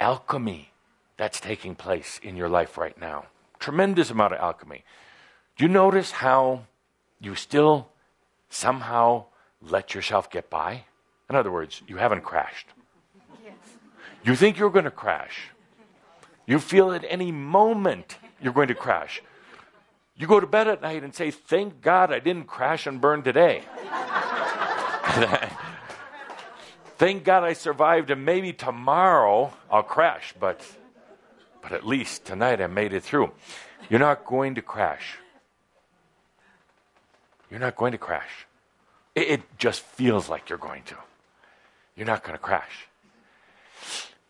[0.00, 0.70] alchemy
[1.16, 3.26] that's taking place in your life right now.
[3.58, 4.84] Tremendous amount of alchemy.
[5.56, 6.64] Do you notice how
[7.20, 7.88] you still
[8.50, 9.24] somehow
[9.62, 10.84] let yourself get by?
[11.30, 12.66] In other words, you haven't crashed.
[13.44, 13.54] Yes.
[14.24, 15.50] You think you're going to crash.
[16.46, 19.22] You feel at any moment you're going to crash.
[20.16, 23.22] You go to bed at night and say, Thank God I didn't crash and burn
[23.22, 23.62] today.
[27.04, 30.66] Thank God I survived, and maybe tomorrow I'll crash, but,
[31.60, 33.30] but at least tonight I made it through.
[33.90, 35.18] You're not going to crash.
[37.50, 38.46] You're not going to crash.
[39.14, 40.96] It, it just feels like you're going to.
[41.94, 42.88] You're not going to crash.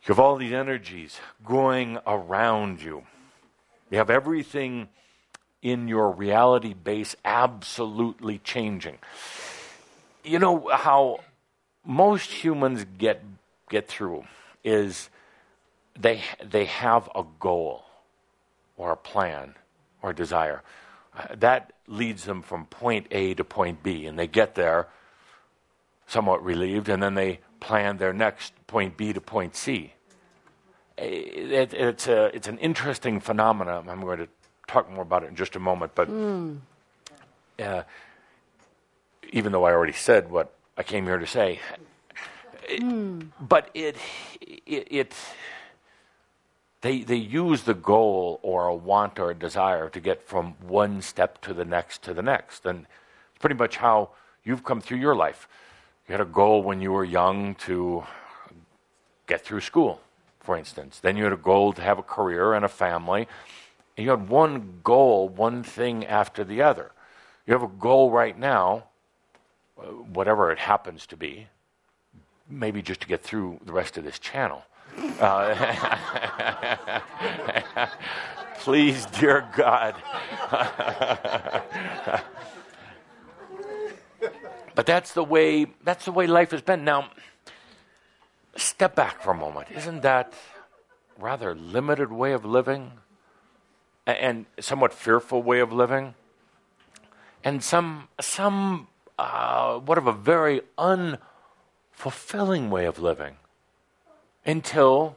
[0.03, 3.05] You have all these energies going around you.
[3.89, 4.89] You have everything
[5.63, 8.99] in your reality base absolutely changing.
[10.25, 11.21] You know how
[11.85, 13.23] most humans get
[13.71, 14.25] get through
[14.63, 15.11] is
[15.99, 17.85] they they have a goal
[18.77, 19.55] or a plan
[20.03, 20.63] or a desire.
[21.17, 24.89] Uh, that leads them from point A to point B, and they get there
[26.07, 29.93] somewhat relieved, and then they plan their next point B to point C.
[30.97, 33.89] It, it, it's, a, it's an interesting phenomenon.
[33.89, 34.29] I'm going to
[34.69, 36.59] talk more about it in just a moment, but mm.
[37.59, 37.83] uh,
[39.31, 41.61] even though I already said what I came here to say,
[42.69, 43.29] mm.
[43.41, 43.97] but it,
[44.41, 45.15] it, it
[46.85, 51.01] they, they use the goal or a want or a desire to get from one
[51.01, 52.67] step to the next to the next.
[52.67, 52.81] And
[53.31, 54.11] it's pretty much how
[54.45, 55.49] you've come through your life.
[56.07, 58.05] You had a goal when you were young to
[59.27, 60.03] get through school,
[60.41, 61.01] for instance.
[61.01, 63.29] Then you had a goal to have a career and a family.
[63.97, 66.93] And you had one goal, one thing after the other.
[67.47, 68.85] You have a goal right now,
[69.77, 71.49] whatever it happens to be,
[72.49, 74.65] maybe just to get through the rest of this channel.
[75.19, 77.01] Uh,
[78.59, 79.95] please, dear God.
[80.51, 82.25] but
[84.75, 86.85] But that's the way that's the way life has been.
[86.85, 87.11] Now,
[88.57, 89.69] step back for a moment.
[89.71, 90.35] Isn't that
[91.19, 92.93] rather limited way of living?
[94.07, 96.15] And somewhat fearful way of living?
[97.45, 98.89] And some some
[99.19, 103.37] uh, what of a very unfulfilling way of living
[104.45, 105.17] until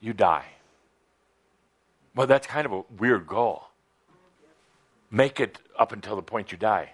[0.00, 0.46] you die.
[2.14, 3.64] Well, that's kind of a weird goal.
[5.10, 6.90] Make it up until the point you die.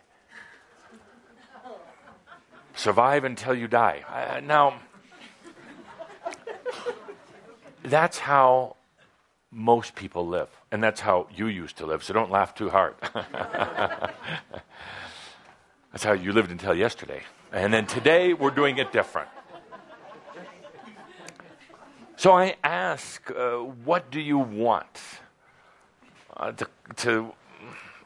[2.75, 4.05] Survive until you die.
[4.09, 4.75] Uh, now,
[7.83, 8.77] that's how
[9.51, 10.49] most people live.
[10.71, 12.95] And that's how you used to live, so don't laugh too hard.
[15.93, 17.22] that's how you lived until yesterday.
[17.53, 19.28] And then today, we're doing it different.
[22.16, 25.01] So I ask, uh, what do you want
[26.36, 26.66] uh, to,
[26.97, 27.32] to,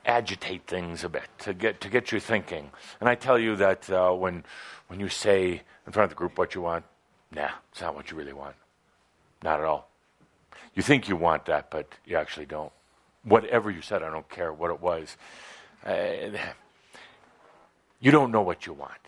[0.04, 2.70] agitate things a bit, to get, to get you thinking?
[3.00, 4.44] And I tell you that uh, when,
[4.88, 6.84] when you say in front of the group what you want,
[7.34, 8.56] nah, it's not what you really want.
[9.42, 9.88] Not at all.
[10.74, 12.72] You think you want that, but you actually don't.
[13.24, 15.16] Whatever you said, I don't care what it was.
[15.86, 16.36] Uh,
[18.02, 18.98] you don't know what you want.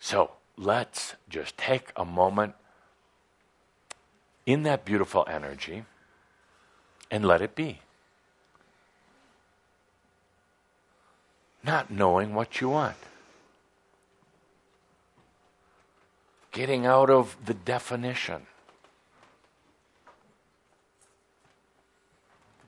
[0.00, 2.54] So let's just take a moment
[4.46, 5.84] in that beautiful energy
[7.10, 7.80] and let it be.
[11.62, 12.96] Not knowing what you want.
[16.52, 18.46] Getting out of the definition.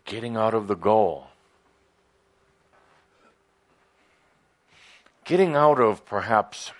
[0.04, 1.29] Getting out of the goal.
[5.24, 6.72] Getting out of perhaps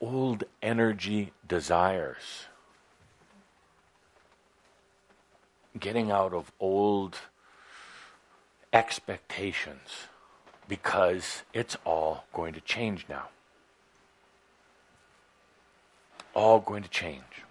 [0.00, 2.46] old energy desires
[5.78, 7.18] getting out of old
[8.72, 10.08] expectations
[10.68, 13.28] because it's all going to change now.
[16.34, 17.44] All going to change.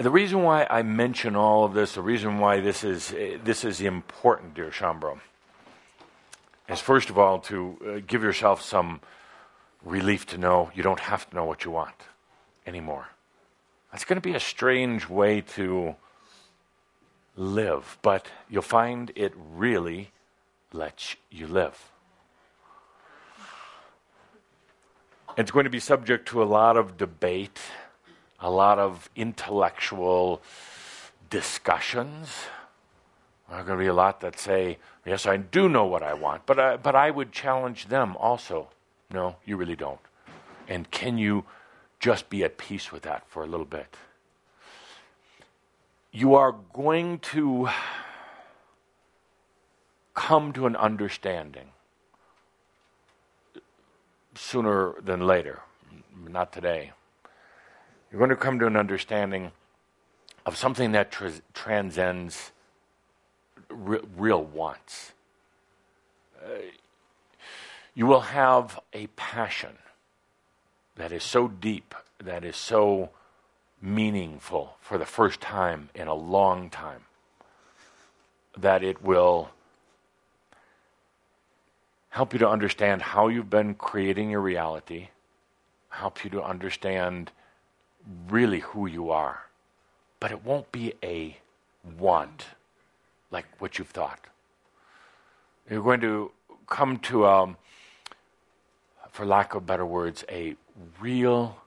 [0.00, 3.82] The reason why I mention all of this, the reason why this is this is
[3.82, 5.20] important, dear Shaumbra,
[6.70, 9.02] is first of all to uh, give yourself some
[9.84, 11.96] relief to know you don't have to know what you want
[12.66, 13.08] anymore.
[13.92, 15.96] That's going to be a strange way to
[17.36, 20.12] live, but you'll find it really
[20.72, 21.90] lets you live.
[25.36, 27.60] It's going to be subject to a lot of debate,
[28.40, 30.40] a lot of intellectual
[31.28, 32.46] discussions.
[33.48, 36.14] There are going to be a lot that say, Yes, I do know what I
[36.14, 38.68] want, but I, but I would challenge them also.
[39.12, 40.00] No, you really don't.
[40.68, 41.44] And can you
[42.00, 43.96] just be at peace with that for a little bit.
[46.10, 47.68] You are going to
[50.14, 51.68] come to an understanding
[54.34, 55.60] sooner than later,
[56.26, 56.92] not today.
[58.10, 59.52] You're going to come to an understanding
[60.44, 61.14] of something that
[61.54, 62.50] transcends
[63.68, 65.12] re- real wants.
[66.44, 66.48] Uh,
[67.94, 69.78] you will have a passion
[70.96, 73.10] that is so deep, that is so
[73.80, 77.04] meaningful for the first time in a long time,
[78.56, 79.50] that it will
[82.08, 85.08] help you to understand how you've been creating your reality,
[85.90, 87.30] help you to understand
[88.28, 89.46] really who you are.
[90.18, 91.36] But it won't be a
[91.98, 92.46] want
[93.30, 94.20] like what you've thought.
[95.68, 96.32] You're going to
[96.68, 97.56] come to, um,
[99.10, 100.56] for lack of better words, a
[101.00, 101.58] real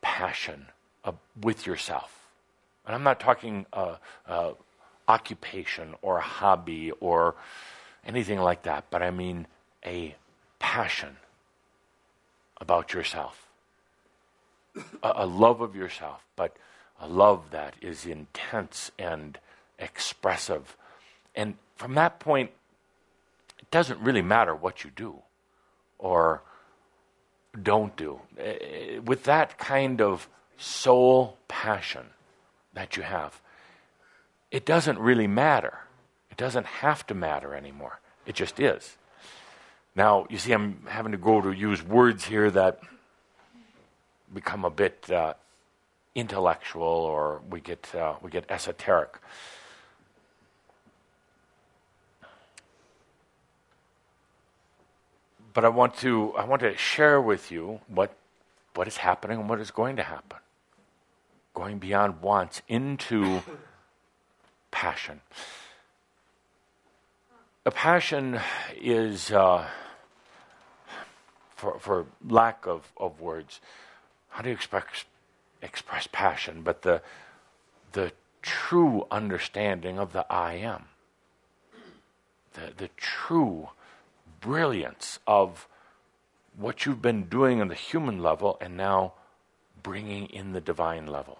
[0.00, 0.66] passion
[1.04, 2.28] uh, with yourself.
[2.86, 3.96] And I'm not talking uh,
[4.26, 4.52] uh,
[5.08, 7.34] occupation or a hobby or
[8.04, 9.46] anything like that, but I mean
[9.84, 10.14] a
[10.58, 11.16] passion
[12.60, 13.45] about yourself,
[15.02, 16.56] a, a love of yourself, but
[17.00, 19.38] a love that is intense and
[19.78, 20.76] expressive.
[21.34, 22.50] And from that point,
[23.58, 25.16] it doesn't really matter what you do
[25.98, 26.42] or
[27.62, 28.20] don't do.
[28.38, 32.06] Uh, with that kind of soul passion
[32.74, 33.40] that you have,
[34.50, 35.78] it doesn't really matter.
[36.30, 38.00] It doesn't have to matter anymore.
[38.26, 38.96] It just is.
[39.94, 42.80] Now, you see, I'm having to go to use words here that
[44.32, 45.34] become a bit uh,
[46.14, 49.18] intellectual or we get, uh, we get esoteric.
[55.52, 58.14] But I want to, I want to share with you what,
[58.74, 60.38] what is happening and what is going to happen.
[61.54, 63.42] Going beyond wants into
[64.70, 65.20] passion.
[67.64, 68.38] a passion
[68.80, 69.66] is, uh,
[71.54, 73.60] for, for lack of, of words,
[74.36, 75.06] how do you express,
[75.62, 76.60] express passion?
[76.62, 77.00] But the,
[77.92, 80.84] the true understanding of the I am,
[82.52, 83.70] the, the true
[84.42, 85.66] brilliance of
[86.54, 89.14] what you've been doing on the human level and now
[89.82, 91.38] bringing in the divine level.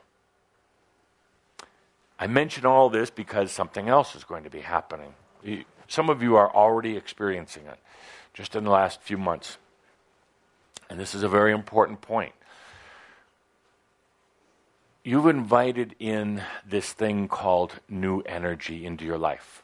[2.19, 5.13] I mention all this because something else is going to be happening.
[5.87, 7.79] Some of you are already experiencing it
[8.33, 9.59] just in the last few months.
[10.89, 12.33] And this is a very important point.
[15.07, 19.63] You've invited in this thing called new energy into your life.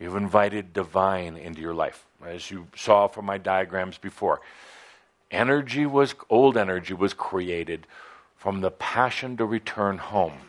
[0.00, 2.04] You've invited divine into your life.
[2.26, 4.40] As you saw from my diagrams before,
[5.30, 7.86] energy was, old energy was created
[8.36, 10.40] from the passion to return home.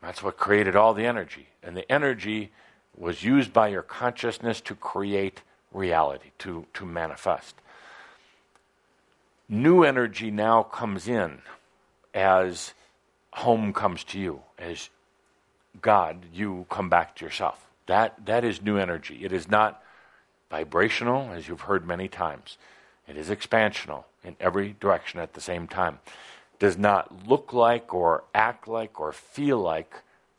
[0.00, 1.48] That's what created all the energy.
[1.64, 2.52] And the energy
[2.96, 5.42] was used by your consciousness to create
[5.72, 7.56] reality, to, to manifest.
[9.48, 11.42] New energy now comes in
[12.14, 12.72] as
[13.32, 14.90] home comes to you, as
[15.80, 17.66] God, you come back to yourself.
[17.86, 19.24] That, that is new energy.
[19.24, 19.82] It is not
[20.50, 22.58] vibrational, as you've heard many times.
[23.08, 25.98] It is expansional in every direction at the same time.
[26.58, 29.94] Does not look like or act like or feel like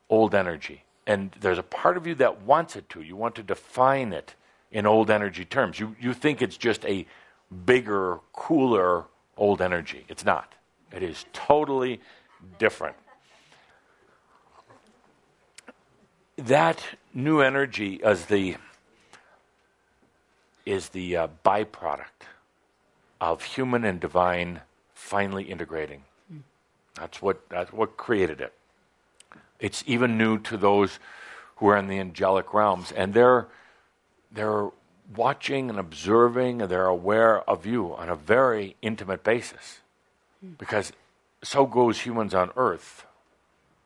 [0.10, 0.84] old energy.
[1.08, 3.02] And there's a part of you that wants it to.
[3.02, 4.36] You want to define it
[4.72, 5.80] in old energy terms.
[5.80, 7.06] You, you think it's just a
[7.66, 9.06] bigger, cooler
[9.38, 10.06] old energy.
[10.08, 10.54] It's not.
[10.92, 12.00] It is totally
[12.60, 12.96] different.
[16.38, 18.56] That new energy is the
[20.66, 22.28] is the uh, byproduct
[23.20, 24.62] of human and divine
[24.94, 26.04] finally integrating.
[26.96, 28.54] That's what that's what created it.
[29.60, 31.00] It's even new to those
[31.58, 33.48] who are in the angelic realms, and they're
[34.32, 34.70] they're
[35.16, 39.82] watching and observing, and they're aware of you on a very intimate basis,
[40.58, 40.92] because
[41.44, 43.06] so goes humans on earth,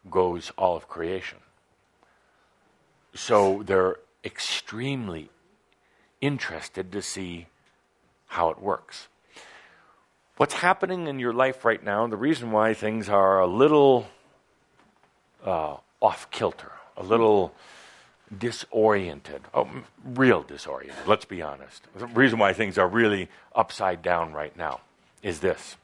[0.10, 1.40] goes all of creation.
[3.14, 5.30] So they're extremely
[6.19, 7.48] interested to see
[8.27, 9.07] how it works.
[10.38, 14.07] What's happening in your life right now, the reason why things are a little
[15.45, 17.53] uh, off kilter, a little
[18.38, 19.69] disoriented, oh,
[20.03, 21.88] real disoriented, let's be honest.
[21.95, 24.82] The reason why things are really upside down right now
[25.23, 25.77] is this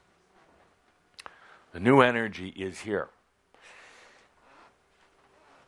[1.73, 3.09] the new energy is here.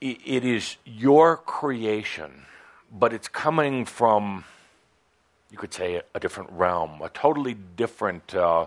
[0.02, 2.46] It is your creation,
[2.92, 4.44] but it's coming from,
[5.50, 8.66] you could say, a different realm, a totally different uh,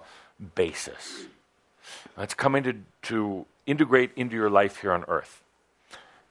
[0.54, 1.26] basis.
[2.16, 5.42] It's coming to, to integrate into your life here on earth.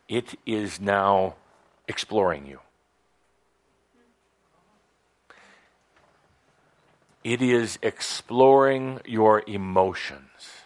[0.10, 1.36] It is now
[1.88, 2.60] exploring you.
[7.24, 10.65] It is exploring your emotions.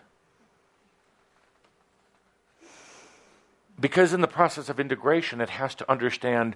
[3.80, 6.56] Because in the process of integration, it has to understand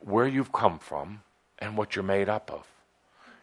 [0.00, 1.22] where you've come from
[1.58, 2.66] and what you're made up of.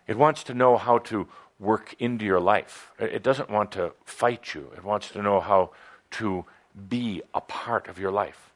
[0.07, 1.27] It wants to know how to
[1.59, 2.91] work into your life.
[2.99, 5.71] It doesn't want to fight you, it wants to know how
[6.11, 6.45] to
[6.89, 8.51] be a part of your life.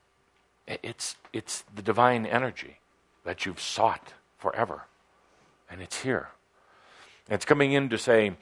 [0.68, 2.80] It's, it's the divine energy
[3.24, 4.84] that you've sought forever,
[5.70, 6.30] and it's here.
[7.30, 8.34] It's coming in to say,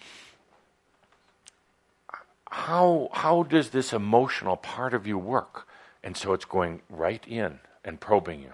[2.49, 5.66] how, how does this emotional part of you work?
[6.03, 8.53] And so it's going right in and probing you.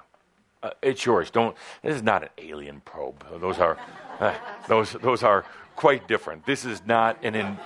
[0.62, 1.30] Uh, it's yours.
[1.30, 1.56] Don't.
[1.82, 3.26] This is not an alien probe.
[3.40, 3.78] Those are,
[4.20, 4.34] uh,
[4.68, 5.46] those those are
[5.76, 6.46] quite different.
[6.46, 7.58] This is not an in,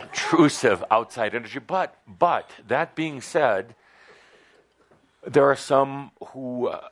[0.00, 1.58] intrusive outside energy.
[1.58, 3.74] But, but, that being said,
[5.26, 6.88] there are some who uh,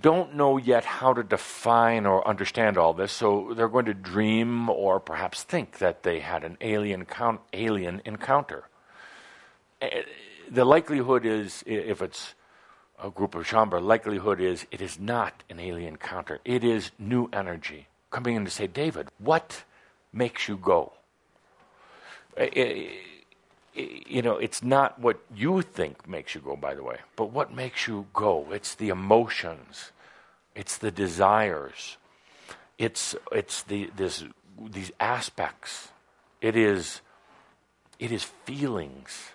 [0.00, 4.68] don't know yet how to define or understand all this, so they're going to dream
[4.68, 8.64] or perhaps think that they had an alien, count, alien encounter.
[10.50, 12.34] The likelihood is, if it's
[13.02, 16.40] a group of Shaumbra, likelihood is it is not an alien encounter.
[16.44, 19.64] It is new energy coming in to say, David, what
[20.12, 20.92] makes you go?
[23.74, 27.54] you know, it's not what you think makes you go, by the way, but what
[27.54, 28.46] makes you go.
[28.50, 29.92] It's the emotions,
[30.54, 31.96] it's the desires,
[32.78, 34.24] it's it's the this
[34.58, 35.88] these aspects.
[36.40, 37.00] It is
[37.98, 39.30] it is feelings.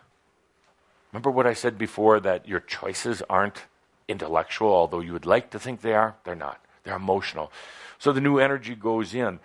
[1.16, 3.68] Remember what I said before that your choices aren't
[4.10, 6.18] intellectual, although you would like to think they are.
[6.26, 6.60] They're not.
[6.84, 7.54] They're emotional.
[7.98, 9.40] So the new energy goes in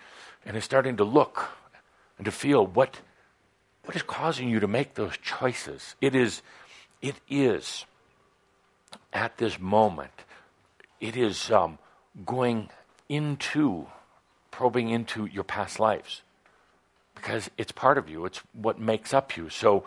[0.44, 1.50] and is starting to look
[2.18, 2.98] and to feel what
[3.84, 5.94] what is causing you to make those choices?
[6.00, 6.42] It is,
[7.00, 7.84] it is
[9.12, 10.24] at this moment
[10.98, 11.78] it is um,
[12.26, 12.68] going
[13.08, 13.86] into,
[14.50, 16.22] probing into your past lives
[17.14, 19.48] because it's part of you, it's what makes up you.
[19.50, 19.84] So,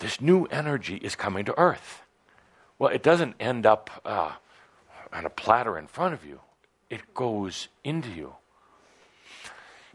[0.00, 2.02] this new energy is coming to earth.
[2.78, 4.32] Well, it doesn't end up uh,
[5.12, 6.40] on a platter in front of you,
[6.88, 8.34] it goes into you.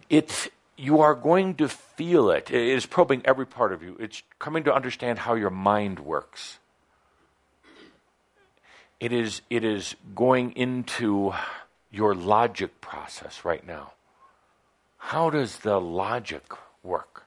[0.10, 2.52] It's, you are going to feel it.
[2.52, 3.98] It is probing every part of you.
[4.00, 6.60] It's coming to understand how your mind works.
[9.00, 11.34] It is, it is going into
[11.92, 13.94] your logic process right now.
[14.98, 16.44] How does the logic
[16.84, 17.25] work?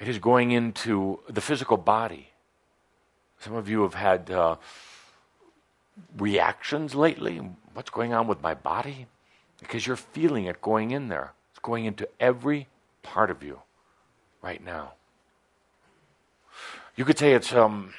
[0.00, 2.30] It is going into the physical body.
[3.38, 4.56] Some of you have had uh,
[6.16, 7.40] reactions lately.
[7.74, 9.06] What's going on with my body?
[9.60, 11.34] Because you're feeling it going in there.
[11.50, 12.66] It's going into every
[13.02, 13.60] part of you
[14.40, 14.92] right now.
[16.96, 17.92] You could say it's um,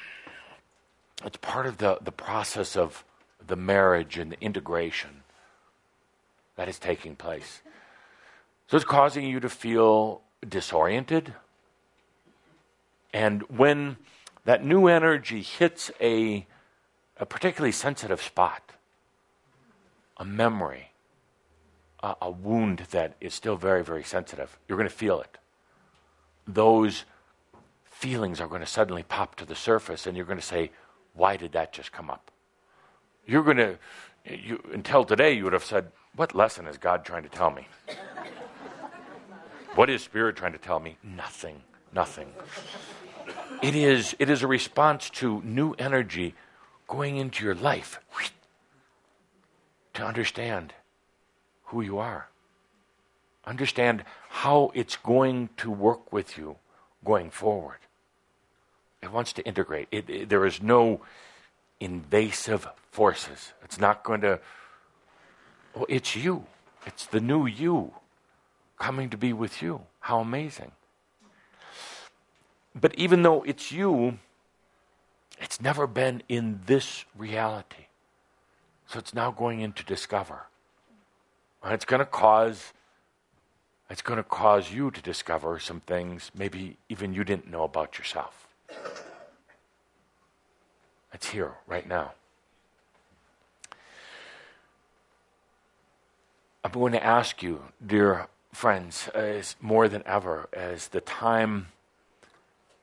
[1.24, 3.04] it's part of the, the process of
[3.44, 5.22] the marriage and the integration
[6.56, 7.62] that is taking place.
[8.66, 11.34] So it's causing you to feel disoriented.
[13.12, 13.96] And when
[14.44, 16.46] that new energy hits a,
[17.18, 18.72] a particularly sensitive spot,
[20.16, 20.92] a memory,
[22.02, 25.38] a, a wound that is still very, very sensitive, you're going to feel it.
[26.46, 27.04] Those
[27.84, 30.70] feelings are going to suddenly pop to the surface, and you're going to say,
[31.14, 32.30] Why did that just come up?
[33.26, 33.78] You're going to,
[34.24, 37.68] you, until today, you would have said, What lesson is God trying to tell me?
[39.74, 40.98] What is Spirit trying to tell me?
[41.02, 41.62] Nothing.
[41.94, 42.30] Nothing.
[43.62, 46.34] It is, it is a response to new energy
[46.88, 48.00] going into your life
[49.94, 50.72] to understand
[51.64, 52.28] who you are.
[53.44, 56.56] Understand how it's going to work with you
[57.04, 57.78] going forward.
[59.02, 59.88] It wants to integrate.
[59.90, 61.00] It, it, there is no
[61.80, 63.52] invasive forces.
[63.64, 64.38] It's not going to.
[65.76, 66.46] oh, it's you.
[66.86, 67.92] It's the new you
[68.78, 69.82] coming to be with you.
[70.00, 70.72] How amazing.
[72.74, 74.18] But even though it's you,
[75.40, 77.86] it's never been in this reality.
[78.86, 80.46] So it's now going in to discover.
[81.62, 82.72] And it's going to cause
[83.90, 87.98] it's going to cause you to discover some things maybe even you didn't know about
[87.98, 88.48] yourself.
[91.12, 92.12] It's here right now.
[96.64, 101.66] I'm going to ask you, dear friends, is more than ever as the time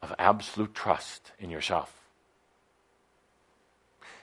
[0.02, 1.94] of absolute trust in yourself.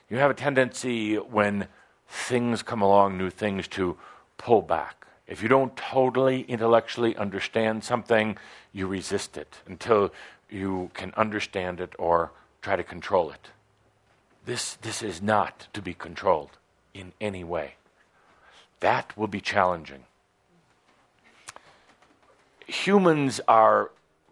[0.08, 1.68] You have a tendency when
[2.08, 3.96] things come along, new things, to
[4.38, 5.06] pull back.
[5.26, 8.38] If you don't totally intellectually understand something,
[8.72, 10.12] you resist it until
[10.48, 12.30] you can understand it or
[12.62, 13.48] try to control it.
[14.44, 16.58] This, this is not to be controlled
[16.94, 17.74] in any way.
[18.78, 20.04] That will be challenging
[22.66, 23.90] humans are,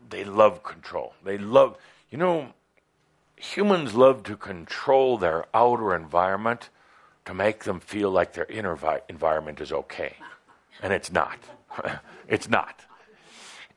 [0.08, 1.14] they love control.
[1.24, 1.76] They love,
[2.10, 2.52] you know,
[3.36, 6.70] humans love to control their outer environment
[7.24, 10.16] to make them feel like their inner vi- environment is okay.
[10.82, 11.38] And it's not.
[12.28, 12.84] it's not.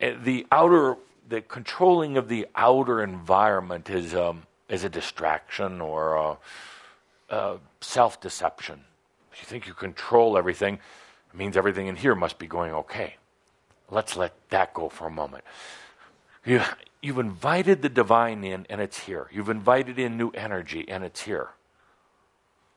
[0.01, 0.97] Uh, the outer,
[1.27, 6.37] the controlling of the outer environment is, um, is a distraction or a,
[7.35, 8.81] a self deception.
[9.31, 13.15] If you think you control everything, it means everything in here must be going okay.
[13.89, 15.43] Let's let that go for a moment.
[16.47, 16.61] You,
[17.01, 19.27] you've invited the divine in, and it's here.
[19.33, 21.49] You've invited in new energy, and it's here.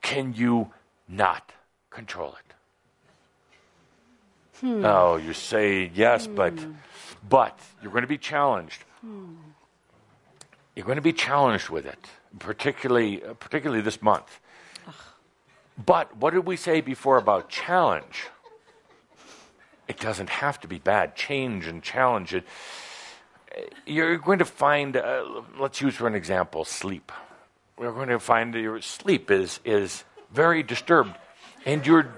[0.01, 0.71] Can you
[1.07, 1.53] not
[1.89, 2.53] control it?
[4.59, 4.85] Hmm.
[4.85, 6.35] Oh, you say yes, hmm.
[6.35, 6.53] but
[7.29, 8.83] but you're going to be challenged.
[8.99, 9.35] Hmm.
[10.75, 12.07] You're going to be challenged with it,
[12.39, 14.39] particularly uh, particularly this month.
[14.85, 14.93] Ugh.
[15.85, 18.27] But what did we say before about challenge?
[19.87, 21.15] It doesn't have to be bad.
[21.15, 22.43] Change and challenge it.
[23.85, 27.11] You're going to find, uh, let's use for an example, sleep.
[27.77, 31.15] We're going to find your sleep is, is very disturbed.
[31.65, 32.13] And your,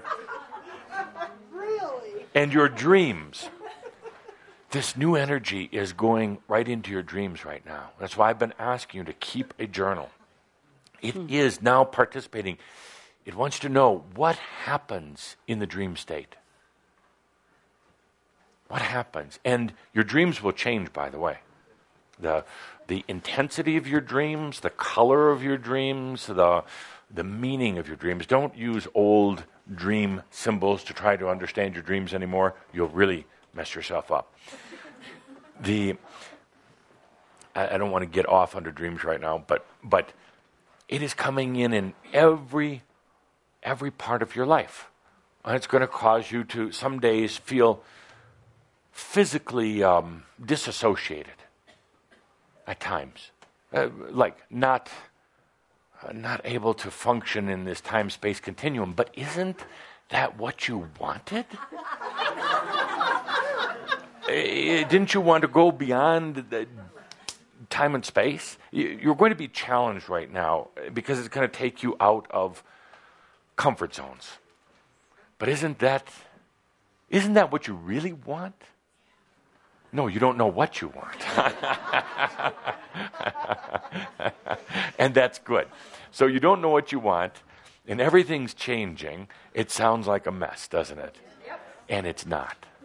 [1.52, 2.26] really?
[2.34, 3.48] and your dreams.
[4.70, 7.90] This new energy is going right into your dreams right now.
[8.00, 10.10] That's why I've been asking you to keep a journal.
[11.00, 11.26] It hmm.
[11.28, 12.58] is now participating.
[13.24, 16.36] It wants to know what happens in the dream state.
[18.74, 19.38] What happens?
[19.44, 21.38] And your dreams will change, by the way.
[22.18, 22.44] The,
[22.88, 26.64] the intensity of your dreams, the color of your dreams, the,
[27.08, 28.26] the meaning of your dreams.
[28.26, 32.56] Don't use old dream symbols to try to understand your dreams anymore.
[32.72, 34.34] You'll really mess yourself up.
[35.60, 35.94] The,
[37.54, 40.10] I, I don't want to get off under dreams right now, but, but
[40.88, 42.82] it is coming in in every
[43.62, 44.90] every part of your life.
[45.44, 47.84] And it's going to cause you to some days feel
[48.94, 51.34] physically um, disassociated
[52.64, 53.32] at times,
[53.72, 54.88] uh, like not
[56.02, 58.92] uh, not able to function in this time space continuum.
[58.92, 59.64] But isn't
[60.10, 61.44] that what you wanted?
[64.22, 66.44] Uh, didn't you want to go beyond
[67.70, 68.58] time and space?
[68.70, 72.62] You're going to be challenged right now because it's going to take you out of
[73.56, 74.38] comfort zones.
[75.38, 76.06] But isn't that
[77.10, 78.54] isn't that what you really want?
[79.94, 81.38] No, you don't know what you want.
[84.98, 85.68] and that's good.
[86.10, 87.32] So you don't know what you want,
[87.86, 89.28] and everything's changing.
[89.54, 91.14] It sounds like a mess, doesn't it?
[91.46, 91.60] Yep.
[91.88, 92.56] And it's not.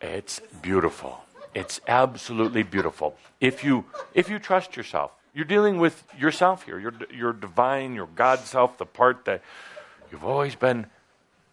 [0.00, 1.24] It's beautiful.
[1.54, 3.16] It's absolutely beautiful.
[3.40, 6.78] If you if you trust yourself, you're dealing with yourself here.
[6.78, 9.40] Your your divine, your God self, the part that
[10.12, 10.86] you've always been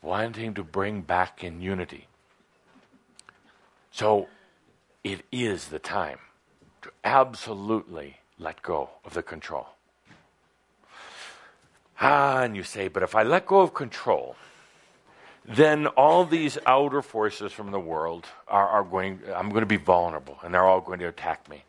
[0.02, 2.08] wanting to bring back in unity.
[3.92, 4.28] So
[5.04, 6.20] it is the time
[6.82, 9.68] to absolutely let go of the control.
[12.00, 14.36] Ah, and you say, but if I let go of control,
[15.46, 19.78] then all these outer forces from the world are, are going, I'm going to be
[19.78, 21.64] vulnerable and they're all going to attack me.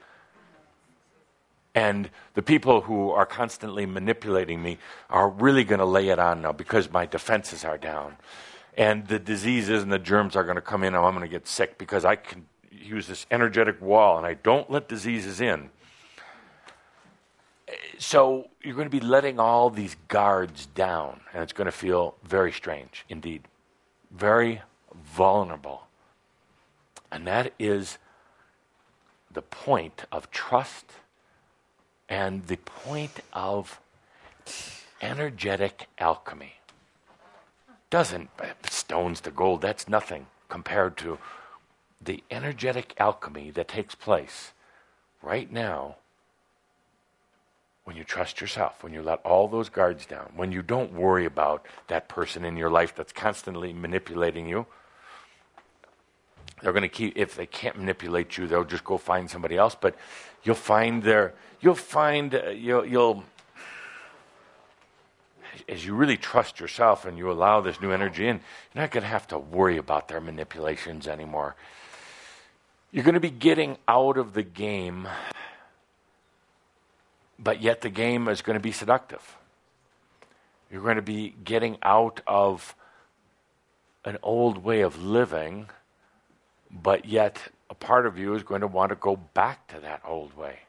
[1.75, 4.79] And the people who are constantly manipulating me
[5.09, 8.17] are really going to lay it on now because my defenses are down.
[8.77, 11.31] And the diseases and the germs are going to come in and I'm going to
[11.31, 15.71] get sick because I can use this energetic wall and I don't let diseases in.
[17.99, 22.15] So you're going to be letting all these guards down and it's going to feel
[22.25, 23.43] very strange indeed
[24.13, 24.63] very
[25.05, 25.87] vulnerable.
[27.11, 27.99] And that is
[29.33, 30.87] the point of trust
[32.09, 33.81] and the point of
[35.01, 36.55] energetic alchemy.
[37.93, 38.31] Doesn't
[38.71, 41.19] stones to gold, that's nothing compared to
[42.01, 44.53] the energetic alchemy that takes place
[45.21, 45.97] right now
[47.85, 51.27] when you trust yourself, when you let all those guards down, when you don't worry
[51.27, 54.65] about that person in your life that's constantly manipulating you,
[56.63, 59.77] they're going to keep, if they can't manipulate you, they'll just go find somebody else.
[59.79, 59.97] But
[60.45, 63.25] you'll find their, you'll find, uh, you'll, you'll,
[65.69, 68.37] as you really trust yourself and you allow this new energy in,
[68.75, 71.57] you're not going to have to worry about their manipulations anymore.
[72.91, 75.09] You're going to be getting out of the game
[77.43, 79.37] but yet the game is going to be seductive.
[80.71, 82.75] You're going to be getting out of
[84.05, 85.69] an old way of living,
[86.71, 90.03] but yet a part of you is going to want to go back to that
[90.07, 90.61] old way.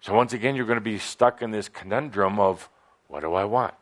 [0.00, 2.68] So once again, you're going to be stuck in this conundrum of
[3.08, 3.74] what do I want?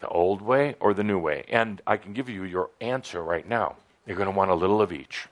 [0.00, 1.44] The old way or the new way?
[1.48, 3.76] And I can give you your answer right now.
[4.06, 5.26] You're going to want a little of each.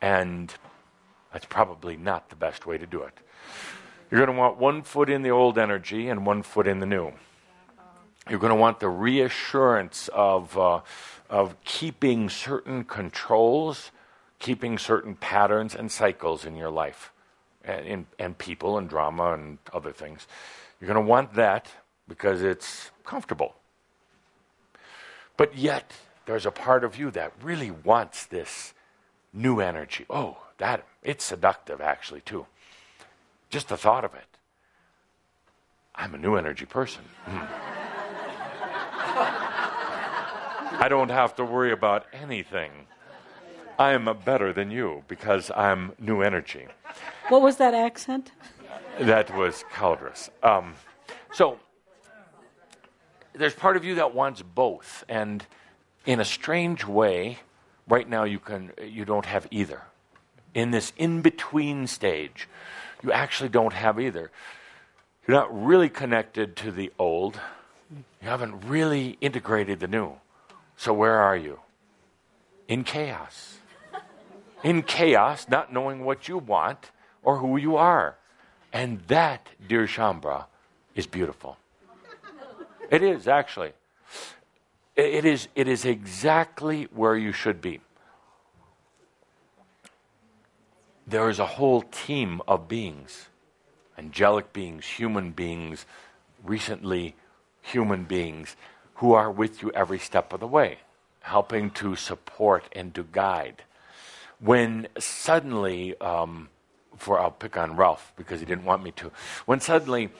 [0.00, 0.52] And
[1.32, 3.12] that's probably not the best way to do it.
[4.10, 6.86] You're going to want one foot in the old energy and one foot in the
[6.86, 7.12] new.
[8.30, 10.80] You're going to want the reassurance of, uh,
[11.28, 13.90] of keeping certain controls,
[14.38, 17.12] keeping certain patterns and cycles in your life,
[17.64, 20.26] and, and people and drama and other things.
[20.80, 21.68] You're going to want that
[22.06, 23.54] because it's comfortable.
[25.36, 25.92] But yet,
[26.26, 28.74] there's a part of you that really wants this
[29.32, 30.04] new energy.
[30.10, 32.46] Oh, that it's seductive actually too.
[33.50, 34.26] Just the thought of it.
[35.94, 37.02] I'm a new energy person.
[37.26, 37.48] Mm.
[40.80, 42.70] I don't have to worry about anything.
[43.78, 46.66] I am better than you because I'm new energy.
[47.28, 48.32] What was that accent?
[49.00, 50.30] That was Cauldre's.
[50.42, 50.74] Um,
[51.32, 51.58] so
[53.34, 55.44] there's part of you that wants both, and
[56.06, 57.38] in a strange way,
[57.88, 59.82] right now you can you don't have either
[60.54, 62.48] in this in between stage,
[63.02, 64.30] you actually don't have either.
[65.26, 67.40] You're not really connected to the old,
[67.90, 70.14] you haven't really integrated the new.
[70.76, 71.60] So, where are you?
[72.66, 73.58] In chaos.
[74.62, 76.90] In chaos, not knowing what you want
[77.22, 78.16] or who you are.
[78.72, 80.46] And that, dear Shaumbra,
[80.94, 81.56] is beautiful.
[82.90, 83.72] It is, actually.
[84.96, 87.80] It is, it is exactly where you should be.
[91.08, 93.28] there is a whole team of beings
[93.96, 95.84] angelic beings, human beings,
[96.44, 97.16] recently
[97.60, 98.54] human beings
[98.94, 100.78] who are with you every step of the way,
[101.22, 103.64] helping to support and to guide.
[104.38, 106.48] When suddenly um,
[106.98, 109.10] for I'll pick on Ralph because he didn't want me to.
[109.46, 110.10] When suddenly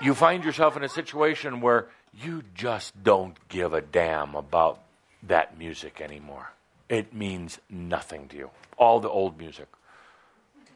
[0.00, 4.80] you find yourself in a situation where you just don't give a damn about
[5.22, 6.50] that music anymore.
[6.88, 8.50] It means nothing to you.
[8.76, 9.68] All the old music.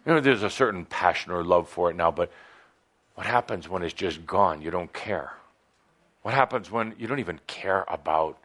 [0.07, 2.31] You know, there's a certain passion or love for it now, but
[3.15, 4.61] what happens when it's just gone?
[4.61, 5.33] You don't care.
[6.23, 8.39] What happens when you don't even care about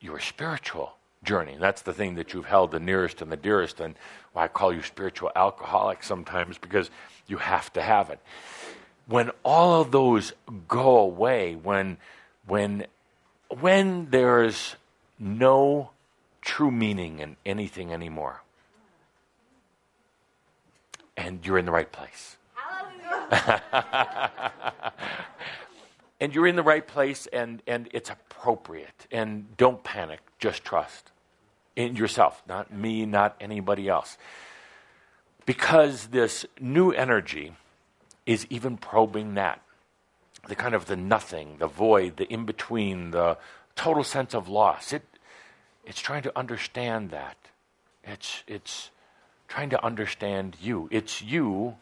[0.00, 1.54] your spiritual journey?
[1.54, 3.94] And That's the thing that you've held the nearest and the dearest, and
[4.32, 6.90] why I call you spiritual alcoholic sometimes because
[7.26, 8.20] you have to have it.
[9.06, 10.32] When all of those
[10.66, 11.98] go away, when
[12.46, 12.86] when
[13.60, 14.76] when there's
[15.18, 15.90] no
[16.40, 18.42] true meaning in anything anymore,
[21.16, 22.36] and you're in the right place.
[26.20, 29.06] and you're in the right place and, and it's appropriate.
[29.10, 31.10] And don't panic, just trust
[31.76, 34.18] in yourself, not me, not anybody else.
[35.46, 37.52] Because this new energy
[38.26, 39.62] is even probing that.
[40.48, 43.38] The kind of the nothing, the void, the in between, the
[43.76, 44.92] total sense of loss.
[44.92, 45.04] It,
[45.84, 47.36] it's trying to understand that.
[48.04, 48.90] It's, it's
[49.46, 50.88] trying to understand you.
[50.90, 51.76] It's you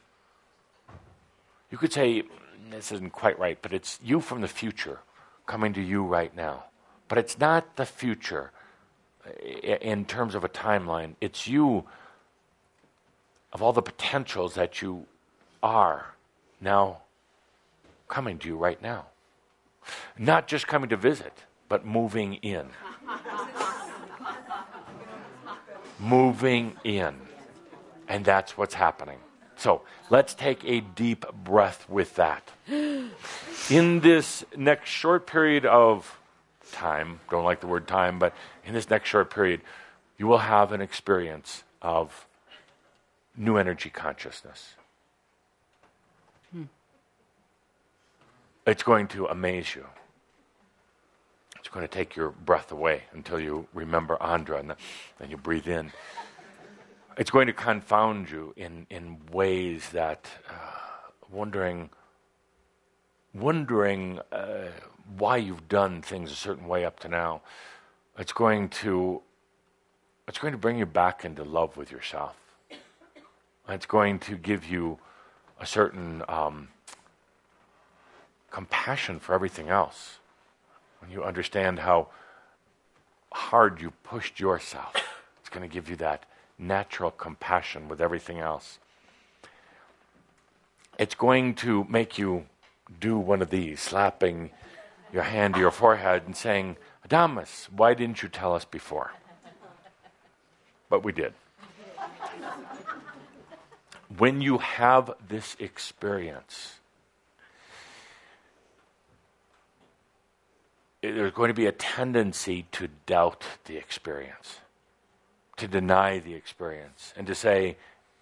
[1.71, 2.23] you could say,
[2.71, 5.01] this isn't quite right, but it's you from the future
[5.47, 6.65] coming to you right now.
[7.09, 8.51] But it's not the future
[9.27, 11.15] eh, eh, in terms of a timeline.
[11.21, 11.85] It's you
[13.53, 15.07] of all the potentials that you
[15.63, 16.15] are
[16.61, 17.03] now
[18.09, 19.07] coming to you right now.
[20.19, 21.33] Not just coming to visit,
[21.69, 22.69] but moving in.
[25.99, 27.15] moving in.
[28.09, 29.19] And that's what's happening.
[29.57, 32.53] So let's take a deep breath with that.
[32.69, 36.19] In this next short period of
[36.73, 38.35] time, don't like the word time, but
[38.65, 39.61] in this next short period,
[40.19, 42.27] you will have an experience of
[43.37, 44.75] new energy consciousness.
[46.53, 46.65] Hmm.
[48.67, 49.87] It's going to amaze you.
[51.59, 54.75] It's going to take your breath away until you remember Andra and
[55.19, 55.93] then you breathe in
[57.17, 60.53] it's going to confound you in, in ways that uh,
[61.31, 61.91] wondering
[63.35, 64.69] wondering uh,
[65.19, 67.43] why you've done things a certain way up to now.
[68.19, 69.23] It's going to
[70.29, 72.37] it's going to bring you back into love with yourself.
[73.69, 74.99] It's going to give you
[75.61, 76.69] a certain um,
[78.51, 80.19] compassion for everything else.
[81.01, 82.09] When you understand how
[83.33, 84.95] hard you pushed yourself,
[85.41, 86.27] it's going to give you that
[86.59, 88.79] natural compassion with everything else.
[90.99, 92.47] It's going to make you
[93.01, 94.51] do one of these, slapping
[95.13, 96.77] your hand to your forehead and saying,
[97.07, 99.13] Adamus, why didn't you tell us before?
[100.89, 101.35] But we did.
[104.17, 106.75] when you have this experience,
[111.03, 114.61] there's going to be a tendency to doubt the experience
[115.57, 117.77] to deny the experience and to say,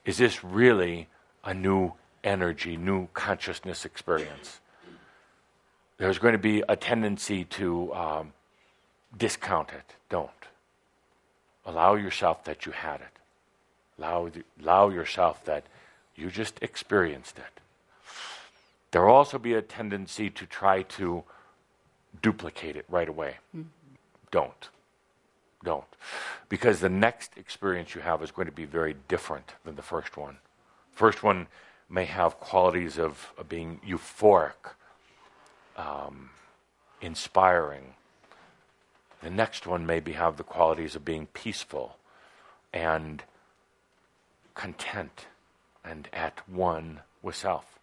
[0.05, 1.09] is this really
[1.45, 1.93] a new
[2.23, 4.61] energy, new consciousness experience?
[5.99, 8.33] There's going to be a tendency to um,
[9.17, 9.95] discount it.
[10.09, 10.31] Don't.
[11.67, 13.19] Allow yourself that you had it.
[13.99, 14.31] Allow,
[14.61, 15.65] allow yourself that
[16.17, 17.61] you just experienced it.
[18.91, 21.25] There will also be a tendency to try to
[22.23, 23.39] duplicate it right away.
[23.57, 23.69] Mm-hmm.
[24.31, 24.69] Don't
[25.65, 25.85] don't.
[26.49, 30.17] Because the next experience you have is going to be very different than the first
[30.17, 30.39] one.
[30.93, 31.49] First one
[31.89, 34.75] may have qualities of, of being euphoric,
[35.77, 36.31] um,
[37.01, 37.95] inspiring.
[39.23, 41.97] The next one maybe have the qualities of being peaceful
[42.73, 43.23] and
[44.55, 45.27] content
[45.85, 47.79] and at one with self.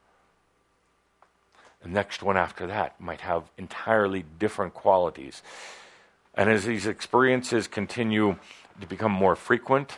[1.82, 5.42] The next one after that might have entirely different qualities.
[6.34, 8.38] And as these experiences continue
[8.80, 9.98] to become more frequent,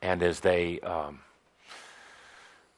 [0.00, 1.20] and as they um,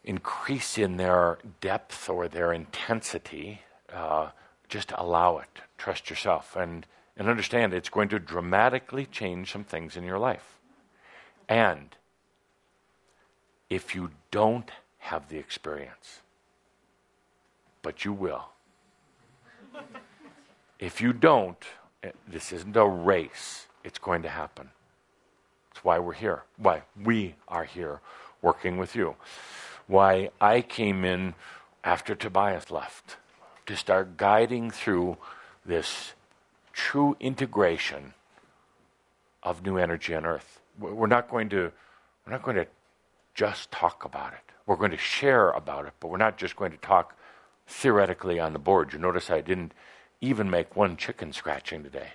[0.04, 3.60] increase in their depth or their intensity,
[3.92, 4.30] uh,
[4.68, 5.60] just allow it.
[5.76, 10.58] Trust yourself and, and understand it's going to dramatically change some things in your life.
[11.48, 11.94] And
[13.68, 16.20] if you don't have the experience,
[17.82, 18.48] but you will,
[20.78, 21.64] if you don't,
[22.02, 23.66] Eh, this isn't a race.
[23.84, 24.70] It's going to happen.
[25.70, 26.42] That's why we're here.
[26.56, 28.00] Why we are here
[28.42, 29.16] working with you.
[29.86, 31.34] Why I came in
[31.84, 33.16] after Tobias left
[33.66, 35.16] to start guiding through
[35.64, 36.12] this
[36.72, 38.14] true integration
[39.42, 40.60] of new energy on earth.
[40.78, 41.72] We're not going to
[42.26, 42.66] we're not going to
[43.34, 44.52] just talk about it.
[44.66, 47.14] We're going to share about it, but we're not just going to talk
[47.68, 48.92] theoretically on the board.
[48.92, 49.72] You notice I didn't
[50.20, 52.10] even make one chicken scratching today.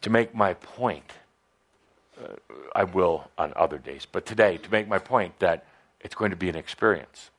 [0.00, 1.12] to make my point,
[2.22, 2.34] uh,
[2.74, 5.66] I will on other days, but today, to make my point that
[6.00, 7.30] it's going to be an experience.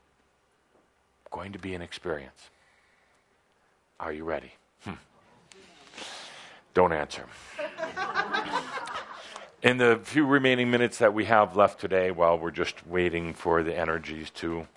[1.32, 2.50] Going to be an experience.
[4.00, 4.54] Are you ready?
[4.84, 4.94] Hmm.
[6.74, 7.26] Don't answer.
[9.62, 13.62] In the few remaining minutes that we have left today, while we're just waiting for
[13.62, 14.68] the energies to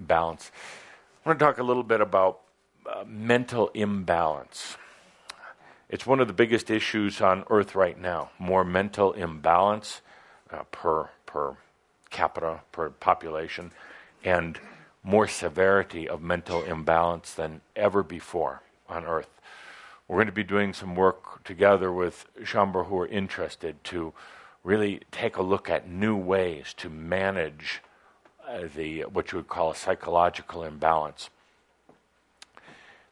[0.00, 0.50] balance,
[1.24, 2.40] I want to talk a little bit about
[2.88, 4.76] uh, mental imbalance.
[5.88, 8.30] It's one of the biggest issues on Earth right now.
[8.38, 10.00] More mental imbalance
[10.50, 11.56] uh, per per
[12.10, 13.72] capita per population,
[14.24, 14.58] and
[15.02, 19.28] more severity of mental imbalance than ever before on Earth.
[20.06, 24.14] We're going to be doing some work together with Shaumbra who are interested to
[24.64, 27.82] really take a look at new ways to manage
[28.48, 31.28] uh, the what you would call a psychological imbalance.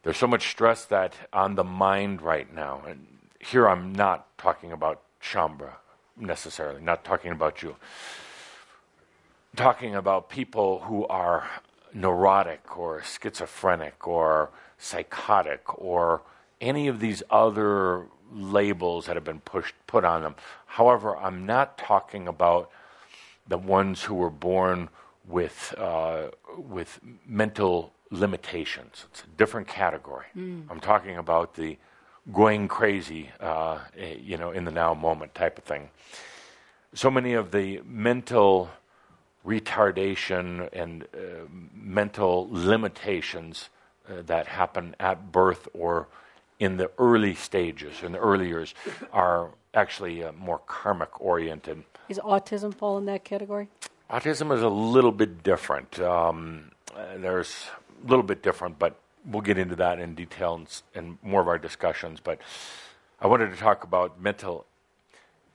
[0.07, 3.09] There's so much stress that on the mind right now, and
[3.41, 5.73] here I'm not talking about Shaumbra
[6.17, 7.71] necessarily, not talking about you.
[7.71, 11.51] I'm talking about people who are
[11.93, 16.23] neurotic or schizophrenic or psychotic or
[16.61, 20.37] any of these other labels that have been pushed put on them.
[20.67, 22.71] However, I'm not talking about
[23.49, 24.89] the ones who were born
[25.27, 29.07] with uh, with mental limitations.
[29.11, 30.27] It's a different category.
[30.37, 30.65] Mm.
[30.71, 31.77] I'm talking about the
[32.33, 35.91] going crazy, uh, eh, you know, in the now moment type of thing.
[36.95, 38.71] So many of the mental
[39.47, 43.69] retardation and uh, mental limitations
[44.09, 46.09] uh, that happen at birth or
[46.59, 48.75] in the early stages, in the early years,
[49.13, 51.85] are actually uh, more karmic oriented.
[52.09, 53.69] Is autism fall in that category?
[54.11, 56.01] Autism is a little bit different.
[56.01, 57.67] Um, uh, there's
[58.07, 61.59] little bit different, but we'll get into that in detail in, in more of our
[61.59, 62.21] discussions.
[62.21, 62.39] But
[63.21, 64.67] I wanted to talk about mental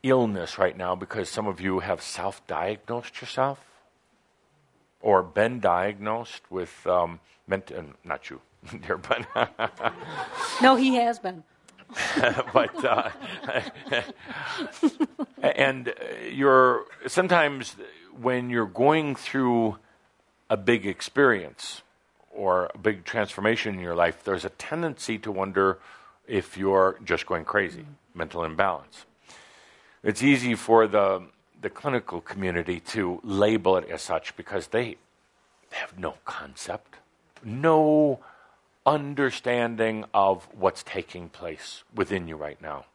[0.03, 3.59] illness right now because some of you have self diagnosed yourself
[5.01, 8.41] or been diagnosed with um, mental, uh, not you,
[8.85, 9.25] dear, but
[10.61, 11.43] No, he has been.
[12.53, 13.09] but uh,
[15.41, 15.93] and uh,
[16.31, 17.75] you're sometimes
[18.21, 19.77] when you're going through
[20.49, 21.81] a big experience
[22.33, 25.79] or a big transformation in your life, there's a tendency to wonder
[26.27, 29.05] if you're just going crazy, mental imbalance.
[30.03, 31.23] It's easy for the
[31.61, 34.97] the clinical community to label it as such because they
[35.71, 36.95] have no concept,
[37.43, 38.19] no
[38.85, 42.85] understanding of what's taking place within you right now.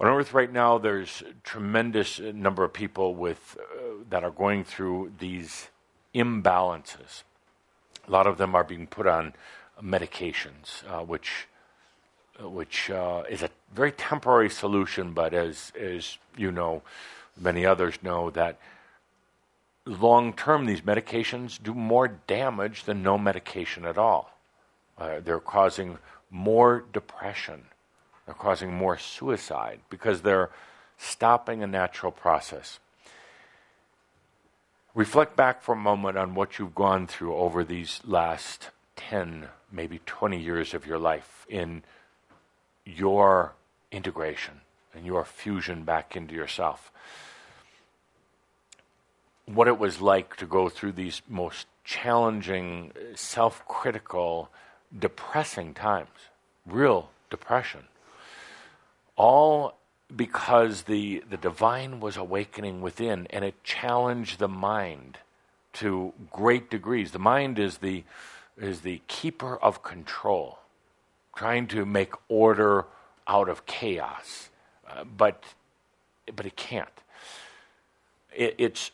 [0.00, 4.62] On Earth right now, there's a tremendous number of people with uh, that are going
[4.62, 5.68] through these
[6.14, 7.24] imbalances.
[8.08, 9.34] A lot of them are being put on
[9.82, 11.46] medications, uh, which
[12.40, 16.82] which uh, is a very temporary solution, but as as you know,
[17.36, 18.58] many others know that
[19.84, 24.30] long term these medications do more damage than no medication at all.
[24.96, 25.98] Uh, they're causing
[26.30, 27.66] more depression.
[28.26, 30.50] They're causing more suicide because they're
[30.98, 32.78] stopping a natural process.
[34.98, 40.00] Reflect back for a moment on what you've gone through over these last 10, maybe
[40.06, 41.84] 20 years of your life in
[42.84, 43.52] your
[43.92, 44.62] integration
[44.92, 46.90] and your fusion back into yourself.
[49.46, 54.50] What it was like to go through these most challenging, self critical,
[54.98, 56.08] depressing times,
[56.66, 57.84] real depression.
[59.14, 59.77] All
[60.14, 65.18] because the, the divine was awakening within and it challenged the mind
[65.74, 67.12] to great degrees.
[67.12, 68.04] The mind is the,
[68.56, 70.58] is the keeper of control,
[71.36, 72.86] trying to make order
[73.26, 74.48] out of chaos,
[74.88, 75.44] uh, but,
[76.34, 76.88] but it can't.
[78.34, 78.90] It, it's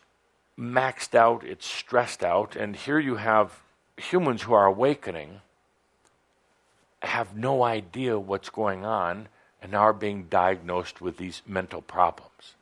[0.59, 3.61] maxed out, it's stressed out, and here you have
[3.97, 5.41] humans who are awakening,
[7.03, 9.29] have no idea what's going on,
[9.65, 12.55] and now are being diagnosed with these mental problems.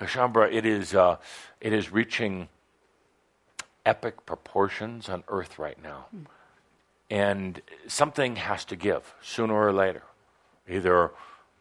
[0.00, 1.18] Now, Shaumbra, it is, uh,
[1.60, 2.48] it is reaching
[3.84, 6.06] epic proportions on Earth right now.
[7.10, 10.04] And something has to give sooner or later.
[10.66, 11.10] Either,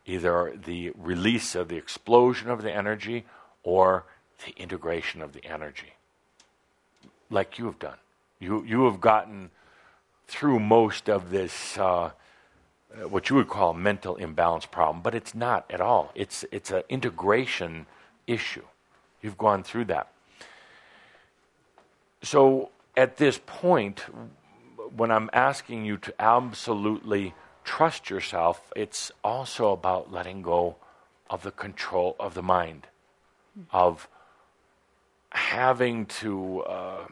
[0.06, 3.26] either the release of the explosion of the energy
[3.62, 4.06] or
[4.46, 5.96] the integration of the energy.
[7.30, 7.98] Like you have done.
[8.40, 9.52] You, you have gotten
[10.28, 12.12] through most of this, uh,
[13.10, 16.12] what you would call a mental imbalance problem, but it's not at all.
[16.16, 17.86] It's, it's an integration
[18.28, 18.66] issue.
[19.22, 20.12] You've gone through that.
[22.22, 24.06] So at this point,
[24.96, 30.76] when I'm asking you to absolutely trust yourself, it's also about letting go
[31.30, 32.88] of the control of the mind,
[33.72, 34.08] of
[35.32, 37.06] having to uh,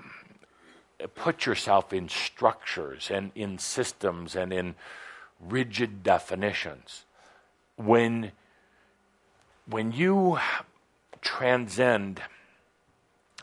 [1.16, 4.76] put yourself in structures and in systems and in
[5.40, 7.06] rigid definitions.
[7.76, 8.32] When,
[9.66, 10.40] when you
[11.22, 12.22] transcend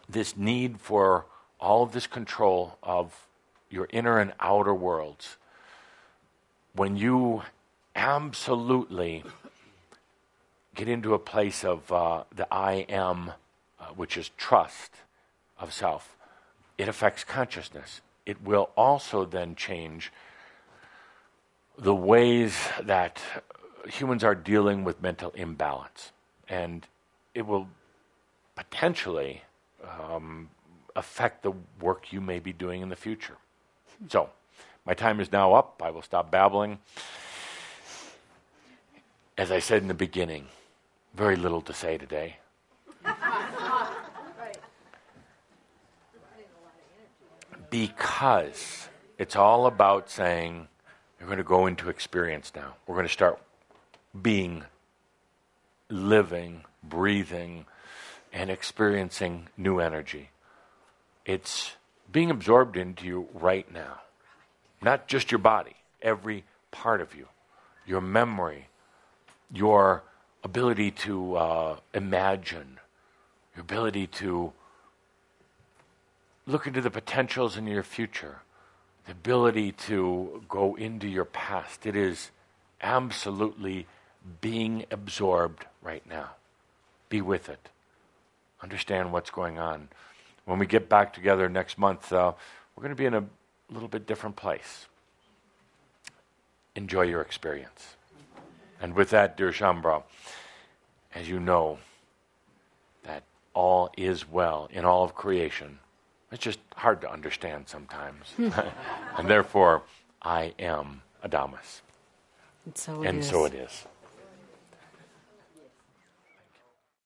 [0.09, 1.27] this need for
[1.59, 3.27] all of this control of
[3.71, 5.37] your inner and outer worlds,
[6.75, 7.43] when you
[7.95, 9.25] absolutely
[10.75, 13.33] get into a place of uh, the I am,
[13.81, 14.93] uh, which is trust
[15.59, 16.17] of self,
[16.77, 18.03] it affects consciousness.
[18.27, 20.13] It will also then change
[21.79, 23.21] the ways that
[23.89, 26.13] humans are dealing with mental imbalance.
[26.49, 26.87] And
[27.35, 27.69] it will
[28.55, 29.43] potentially
[29.85, 30.49] um,
[30.95, 33.37] affect the work you may be doing in the future.
[34.09, 34.31] So,
[34.85, 35.83] my time is now up.
[35.85, 36.79] I will stop babbling.
[39.37, 40.47] As I said in the beginning,
[41.15, 42.37] very little to say today.
[47.71, 48.89] because
[49.19, 50.69] it's all about saying,
[51.19, 52.75] you're going to go into experience now.
[52.87, 53.39] We're going to start
[54.21, 54.65] being,
[55.89, 57.67] living, breathing,
[58.33, 60.31] and experiencing new energy.
[61.25, 61.73] It's
[62.13, 64.01] being absorbed into you right now.
[64.83, 67.29] Not just your body, every part of you,
[67.87, 68.69] your memory,
[69.53, 70.03] your
[70.45, 72.79] ability to uh, imagine,
[73.55, 74.53] your ability to
[76.47, 78.43] look into the potentials in your future,
[79.07, 81.87] the ability to go into your past.
[81.87, 82.31] It is
[82.81, 83.87] absolutely
[84.41, 86.31] being absorbed right now.
[87.09, 87.69] Be with it.
[88.63, 89.89] Understand what's going on.
[90.45, 92.33] When we get back together next month, uh,
[92.75, 93.25] we're going to be in a
[93.71, 94.87] little bit different place.
[96.75, 97.97] Enjoy your experience.
[98.81, 100.03] And with that, dear Shaumbra,
[101.15, 101.79] as you know,
[103.05, 103.23] that
[103.55, 105.79] all is well in all of creation.
[106.33, 108.33] It's just hard to understand sometimes.
[108.37, 108.51] Hmm.
[109.19, 109.83] and therefore,
[110.23, 111.83] I am Adamus.
[112.65, 113.29] And so it and is.
[113.29, 113.87] so it is.